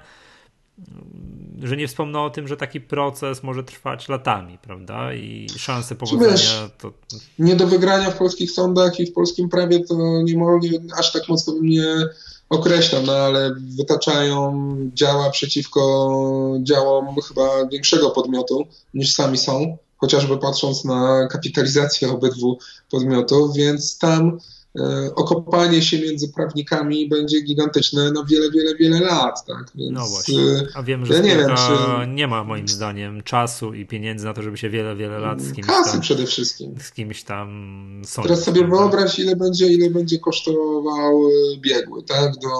że 1.62 1.76
nie 1.76 1.88
wspomnę 1.88 2.20
o 2.20 2.30
tym, 2.30 2.48
że 2.48 2.56
taki 2.56 2.80
proces 2.80 3.42
może 3.42 3.64
trwać 3.64 4.08
latami, 4.08 4.58
prawda? 4.58 5.14
I 5.14 5.46
szanse 5.56 5.94
powodzenia 5.94 6.32
wiesz, 6.32 6.60
to. 6.78 6.92
Nie 7.38 7.56
do 7.56 7.66
wygrania 7.66 8.10
w 8.10 8.18
polskich 8.18 8.50
sądach 8.50 9.00
i 9.00 9.06
w 9.06 9.12
polskim 9.12 9.48
prawie 9.48 9.84
to 9.84 10.22
nie, 10.24 10.80
aż 10.98 11.12
tak 11.12 11.28
mocno 11.28 11.52
bym 11.52 11.66
nie 11.66 12.08
określał, 12.50 13.02
no 13.02 13.12
ale 13.12 13.54
wytaczają 13.54 14.54
działa 14.94 15.30
przeciwko 15.30 16.10
działom 16.62 17.16
chyba 17.28 17.66
większego 17.66 18.10
podmiotu 18.10 18.66
niż 18.94 19.14
sami 19.14 19.38
są, 19.38 19.76
chociażby 19.96 20.38
patrząc 20.38 20.84
na 20.84 21.28
kapitalizację 21.30 22.10
obydwu 22.10 22.58
podmiotów, 22.90 23.54
więc 23.56 23.98
tam 23.98 24.38
okopanie 25.14 25.82
się 25.82 25.98
między 25.98 26.32
prawnikami 26.32 27.08
będzie 27.08 27.40
gigantyczne 27.42 28.12
na 28.12 28.24
wiele, 28.24 28.50
wiele, 28.50 28.74
wiele 28.74 29.00
lat. 29.00 29.46
Tak? 29.46 29.72
Więc, 29.74 29.92
no 29.92 30.06
właśnie. 30.06 30.40
E, 30.40 30.66
A 30.74 30.82
wiem, 30.82 31.06
że 31.06 31.14
ja 31.14 31.20
nie, 31.20 31.36
wiem, 31.36 31.50
czy... 31.56 32.06
nie 32.08 32.26
ma 32.26 32.44
moim 32.44 32.68
zdaniem 32.68 33.22
czasu 33.22 33.74
i 33.74 33.86
pieniędzy 33.86 34.24
na 34.24 34.34
to, 34.34 34.42
żeby 34.42 34.56
się 34.56 34.70
wiele, 34.70 34.96
wiele 34.96 35.18
lat 35.18 35.40
z 35.40 35.52
kimś 35.52 35.66
Kasy 35.66 35.92
tam, 35.92 36.00
przede 36.00 36.26
wszystkim. 36.26 36.74
Z 36.80 36.92
kimś 36.92 37.22
tam 37.22 37.48
sądzić. 38.04 38.28
Teraz 38.28 38.44
sobie 38.44 38.66
wyobraź, 38.66 39.18
ile 39.18 39.36
będzie, 39.36 39.66
ile 39.66 39.90
będzie 39.90 40.18
kosztował 40.18 41.26
e, 41.26 41.58
biegły, 41.58 42.02
tak? 42.02 42.32
Do 42.36 42.50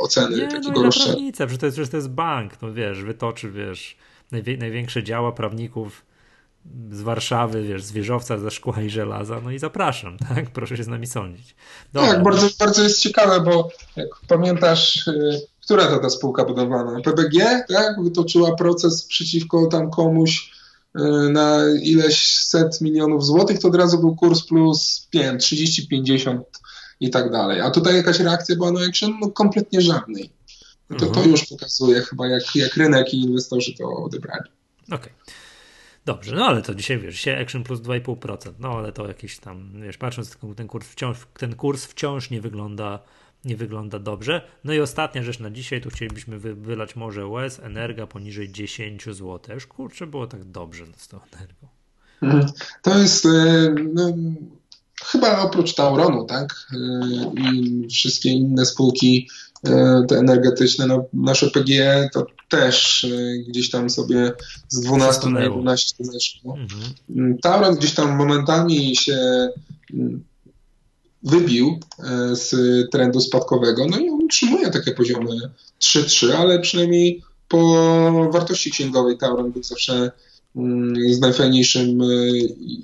oceny 0.00 0.36
nie, 0.36 0.48
takiego 0.48 0.72
no 0.72 0.82
roszczenia. 0.82 1.32
Przecież 1.32 1.58
to, 1.58 1.66
jest, 1.66 1.76
że 1.76 1.88
to 1.88 1.96
jest 1.96 2.10
bank, 2.10 2.52
no 2.62 2.72
wiesz, 2.72 3.02
wytoczy, 3.02 3.50
wiesz, 3.50 3.96
największe 4.58 5.02
działa 5.02 5.32
prawników 5.32 6.09
z 6.90 7.02
Warszawy, 7.02 7.62
wiesz, 7.62 7.82
z 7.82 7.92
wieżowca 7.92 8.38
ze 8.38 8.50
szkła 8.50 8.82
i 8.82 8.90
żelaza, 8.90 9.40
no 9.44 9.50
i 9.50 9.58
zapraszam, 9.58 10.18
tak? 10.28 10.50
Proszę 10.50 10.76
się 10.76 10.84
z 10.84 10.88
nami 10.88 11.06
sądzić. 11.06 11.54
Dobra. 11.92 12.08
Tak, 12.08 12.22
bardzo, 12.22 12.48
bardzo 12.58 12.82
jest 12.82 13.00
ciekawe, 13.00 13.40
bo 13.40 13.68
jak 13.96 14.08
pamiętasz, 14.28 15.06
y, 15.06 15.46
która 15.64 15.86
to 15.86 15.98
ta 15.98 16.10
spółka 16.10 16.44
budowana? 16.44 17.00
PBG, 17.00 17.64
tak? 17.68 18.02
Wytoczyła 18.02 18.56
proces 18.56 19.04
przeciwko 19.04 19.66
tam 19.66 19.90
komuś 19.90 20.52
y, 20.98 21.00
na 21.30 21.60
ileś 21.82 22.38
set 22.38 22.80
milionów 22.80 23.26
złotych, 23.26 23.58
to 23.58 23.68
od 23.68 23.76
razu 23.76 23.98
był 23.98 24.16
kurs 24.16 24.42
plus 24.42 25.06
5, 25.10 25.44
30, 25.44 25.88
50 25.88 26.42
i 27.00 27.10
tak 27.10 27.30
dalej. 27.30 27.60
A 27.60 27.70
tutaj 27.70 27.96
jakaś 27.96 28.20
reakcja 28.20 28.56
była 28.56 28.72
na 28.72 28.80
action? 28.80 29.18
No 29.20 29.30
kompletnie 29.30 29.80
żadnej. 29.80 30.30
To, 30.88 30.96
to 30.96 31.06
mhm. 31.06 31.30
już 31.30 31.46
pokazuje 31.46 32.00
chyba, 32.00 32.28
jak, 32.28 32.56
jak 32.56 32.74
rynek 32.74 33.14
i 33.14 33.20
inwestorzy 33.20 33.74
to 33.78 33.88
odebrali. 33.88 34.50
Okej. 34.86 34.98
Okay. 34.98 35.12
Dobrze, 36.04 36.36
no 36.36 36.46
ale 36.46 36.62
to 36.62 36.74
dzisiaj 36.74 36.98
wiesz, 36.98 37.14
dzisiaj 37.14 37.42
Action 37.42 37.64
plus 37.64 37.80
2,5%, 37.80 38.52
no 38.58 38.68
ale 38.68 38.92
to 38.92 39.08
jakiś 39.08 39.38
tam, 39.38 39.72
wiesz, 39.82 39.96
patrząc 39.96 40.36
ten 40.56 40.68
kurs 40.68 40.88
wciąż, 40.88 41.18
ten 41.38 41.54
kurs 41.54 41.84
wciąż 41.84 42.30
nie 42.30 42.40
wygląda, 42.40 42.98
nie 43.44 43.56
wygląda 43.56 43.98
dobrze. 43.98 44.42
No 44.64 44.72
i 44.72 44.80
ostatnia 44.80 45.22
rzecz 45.22 45.38
na 45.38 45.50
dzisiaj, 45.50 45.80
tu 45.80 45.90
chcielibyśmy 45.90 46.38
wy, 46.38 46.54
wylać 46.54 46.96
może 46.96 47.26
łez, 47.26 47.58
energia 47.58 48.06
poniżej 48.06 48.52
10 48.52 49.04
zł. 49.04 49.40
Już 49.54 49.66
kurczę, 49.66 50.06
było 50.06 50.26
tak 50.26 50.44
dobrze 50.44 50.84
z 50.96 51.08
tą 51.08 51.20
energią. 51.32 51.68
Mhm. 52.22 52.46
To 52.82 52.98
jest 52.98 53.26
e, 53.26 53.74
no, 53.94 54.12
chyba 55.04 55.38
oprócz 55.38 55.74
Tauronu, 55.74 56.24
tak? 56.24 56.66
E, 56.72 56.76
I 57.40 57.86
wszystkie 57.88 58.30
inne 58.30 58.66
spółki 58.66 59.28
e, 59.66 60.04
te 60.08 60.18
energetyczne, 60.18 60.86
no, 60.86 61.04
nasze 61.12 61.50
PGE 61.50 62.08
to 62.12 62.26
też 62.50 63.04
e, 63.04 63.38
gdzieś 63.48 63.70
tam 63.70 63.90
sobie 63.90 64.32
z 64.68 64.80
12 64.80 65.28
na 65.28 65.40
11 65.40 65.94
zeszło. 66.00 66.56
Mhm. 66.58 66.82
Mm, 67.10 67.38
Tauron 67.38 67.76
gdzieś 67.76 67.94
tam 67.94 68.16
momentami 68.16 68.96
się 68.96 69.48
mm, 69.94 70.24
wybił 71.22 71.78
e, 71.98 72.36
z 72.36 72.54
trendu 72.90 73.20
spadkowego, 73.20 73.86
no 73.90 73.98
i 73.98 74.10
on 74.10 74.22
utrzymuje 74.22 74.70
takie 74.70 74.92
poziomy 74.92 75.36
3-3, 75.80 76.32
ale 76.32 76.58
przynajmniej 76.58 77.22
po 77.48 78.28
wartości 78.32 78.70
księgowej 78.70 79.18
Tauron 79.18 79.52
był 79.52 79.62
zawsze 79.62 80.10
mm, 80.56 81.14
z 81.14 81.20
najfajniejszym 81.20 82.02
e, 82.02 82.06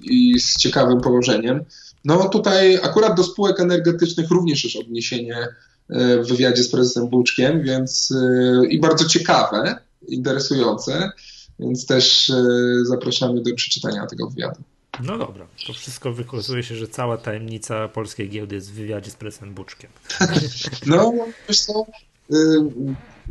i 0.02 0.40
z 0.40 0.56
ciekawym 0.56 1.00
położeniem. 1.00 1.64
No 2.04 2.28
tutaj 2.28 2.76
akurat 2.76 3.16
do 3.16 3.24
spółek 3.24 3.60
energetycznych 3.60 4.30
również 4.30 4.64
jest 4.64 4.76
odniesienie 4.76 5.48
w 5.88 6.28
wywiadzie 6.28 6.62
z 6.62 6.70
prezesem 6.70 7.08
Buczkiem, 7.08 7.62
więc 7.62 8.14
e, 8.16 8.66
i 8.66 8.80
bardzo 8.80 9.04
ciekawe, 9.04 9.78
interesujące, 10.08 11.10
więc 11.58 11.86
też 11.86 12.30
e, 12.30 12.44
zapraszamy 12.82 13.42
do 13.42 13.54
przeczytania 13.54 14.06
tego 14.06 14.30
wywiadu. 14.30 14.62
No 15.02 15.18
dobra, 15.18 15.46
to 15.66 15.72
wszystko 15.72 16.12
wykazuje 16.12 16.62
się, 16.62 16.76
że 16.76 16.88
cała 16.88 17.18
tajemnica 17.18 17.88
polskiej 17.88 18.30
giełdy 18.30 18.54
jest 18.54 18.70
w 18.70 18.74
wywiadzie 18.74 19.10
z 19.10 19.14
prezesem 19.14 19.54
Buczkiem. 19.54 19.90
No, 20.86 21.12
wiesz 21.48 21.60
co, 21.60 21.86
e, 22.32 22.36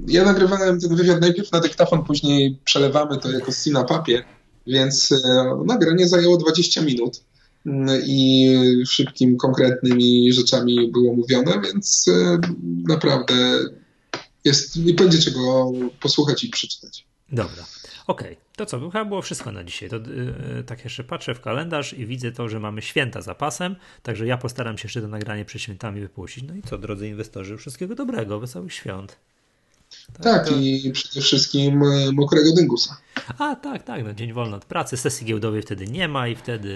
ja 0.07 0.25
nagrywałem 0.25 0.79
ten 0.79 0.95
wywiad 0.95 1.21
najpierw 1.21 1.51
na 1.51 1.59
dyktafon, 1.59 2.03
później 2.03 2.57
przelewamy 2.65 3.17
to 3.17 3.31
jako 3.31 3.51
na 3.71 3.83
papier, 3.83 4.23
więc 4.67 5.13
nagranie 5.65 6.07
zajęło 6.07 6.37
20 6.37 6.81
minut 6.81 7.21
i 8.07 8.49
szybkim, 8.85 9.37
konkretnymi 9.37 10.33
rzeczami 10.33 10.91
było 10.91 11.13
mówione, 11.13 11.61
więc 11.61 12.07
e, 12.07 12.39
naprawdę 12.87 13.59
jest, 14.45 14.75
nie 14.75 14.93
będzie 14.93 15.19
czego 15.19 15.71
posłuchać 16.01 16.43
i 16.43 16.49
przeczytać. 16.49 17.05
Dobra. 17.31 17.65
Okej, 18.07 18.31
okay. 18.31 18.45
to 18.55 18.65
co, 18.65 18.89
chyba 18.89 19.05
było 19.05 19.21
wszystko 19.21 19.51
na 19.51 19.63
dzisiaj. 19.63 19.89
To, 19.89 19.95
yy, 19.95 20.63
tak 20.65 20.83
jeszcze 20.83 21.03
patrzę 21.03 21.35
w 21.35 21.41
kalendarz 21.41 21.93
i 21.93 22.05
widzę 22.05 22.31
to, 22.31 22.49
że 22.49 22.59
mamy 22.59 22.81
święta 22.81 23.21
za 23.21 23.35
pasem, 23.35 23.75
także 24.03 24.27
ja 24.27 24.37
postaram 24.37 24.77
się 24.77 24.85
jeszcze 24.85 25.01
to 25.01 25.07
nagranie 25.07 25.45
przed 25.45 25.61
świętami 25.61 26.01
wypuścić. 26.01 26.43
No 26.47 26.55
i 26.55 26.61
co, 26.61 26.77
drodzy 26.77 27.07
inwestorzy, 27.07 27.57
wszystkiego 27.57 27.95
dobrego, 27.95 28.39
wesołych 28.39 28.73
świąt. 28.73 29.17
Tak, 30.13 30.23
tak 30.23 30.49
to... 30.49 30.55
i 30.55 30.91
przede 30.93 31.21
wszystkim 31.21 31.81
mokrego 32.13 32.53
dyngusa. 32.53 32.97
A, 33.37 33.55
tak, 33.55 33.83
tak, 33.83 34.03
no 34.03 34.13
dzień 34.13 34.33
wolny 34.33 34.55
od 34.55 34.65
pracy, 34.65 34.97
sesji 34.97 35.27
giełdowej 35.27 35.61
wtedy 35.61 35.87
nie 35.87 36.07
ma 36.07 36.27
i 36.27 36.35
wtedy 36.35 36.75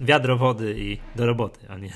wiadro 0.00 0.36
wody 0.36 0.74
i 0.78 0.98
do 1.16 1.26
roboty, 1.26 1.68
a 1.68 1.78
nie, 1.78 1.92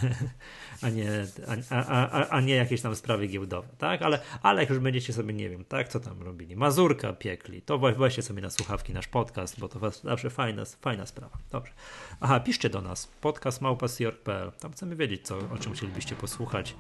a 0.83 0.89
nie, 0.89 1.27
a, 1.71 1.87
a, 1.87 2.29
a, 2.29 2.41
nie 2.41 2.55
jakieś 2.55 2.81
tam 2.83 2.97
sprawy 2.97 3.27
giełdowe, 3.27 3.69
tak? 3.79 4.03
Ale, 4.03 4.19
ale 4.43 4.61
jak 4.61 4.71
już 4.71 4.79
będziecie 4.79 5.13
sobie, 5.13 5.35
nie 5.35 5.51
wiem, 5.51 5.65
tak, 5.65 5.89
co 5.89 6.01
tam 6.01 6.23
robili, 6.23 6.57
mazurka 6.57 7.13
piekli, 7.13 7.63
to 7.63 7.79
weźcie 7.79 8.23
sobie 8.23 8.43
na 8.43 8.51
słuchawki 8.51 8.93
nasz 8.93 9.09
podcast, 9.09 9.61
bo 9.61 9.69
to 9.69 9.91
zawsze 9.91 10.31
fajna, 10.31 10.65
fajna 10.81 11.07
sprawa. 11.07 11.39
Dobrze. 11.51 11.73
Aha, 12.21 12.41
piszcie 12.41 12.71
do 12.71 12.81
nas, 12.81 13.07
podcast 13.21 13.61
małpa.pl, 13.61 14.53
tam 14.61 14.73
chcemy 14.73 14.97
wiedzieć, 14.97 15.27
co, 15.27 15.39
o 15.39 15.59
czym 15.59 15.73
chcielibyście 15.73 16.15
posłuchać, 16.17 16.75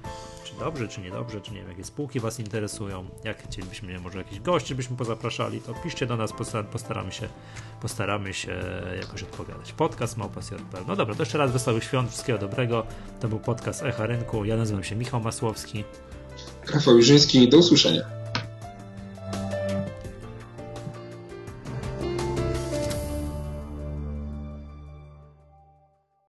czy 0.44 0.54
dobrze, 0.58 0.88
czy 0.88 1.00
niedobrze, 1.00 1.40
czy 1.40 1.52
nie 1.52 1.60
wiem, 1.60 1.68
jakie 1.68 1.84
spółki 1.84 2.20
was 2.20 2.40
interesują, 2.40 3.08
jak 3.24 3.42
chcielibyśmy, 3.42 4.00
może 4.00 4.18
jakiś 4.18 4.40
gości 4.40 4.74
byśmy 4.74 4.96
pozapraszali, 4.96 5.60
to 5.60 5.74
piszcie 5.74 6.06
do 6.06 6.16
nas, 6.16 6.32
postaramy 6.72 7.12
się, 7.12 7.28
postaramy 7.80 8.34
się 8.34 8.62
jakoś 9.00 9.22
odpowiadać. 9.22 9.72
Podcast 9.72 10.16
małpa.pl. 10.16 10.84
No 10.86 10.96
dobra, 11.12 11.16
to 11.16 11.22
jeszcze 11.22 11.38
raz 11.38 11.52
wesołych 11.52 11.84
świąt, 11.84 12.10
wszystkiego 12.10 12.38
dobrego, 12.38 12.86
to 13.20 13.28
był 13.28 13.38
podcast 13.38 13.82
Echa 13.82 14.06
Rynku. 14.06 14.44
Ja 14.44 14.56
nazywam 14.56 14.84
się 14.84 14.96
Michał 14.96 15.20
Masłowski. 15.20 15.84
Rafał 16.74 16.96
Jurzyński, 16.96 17.48
do 17.48 17.58
usłyszenia. 17.58 18.21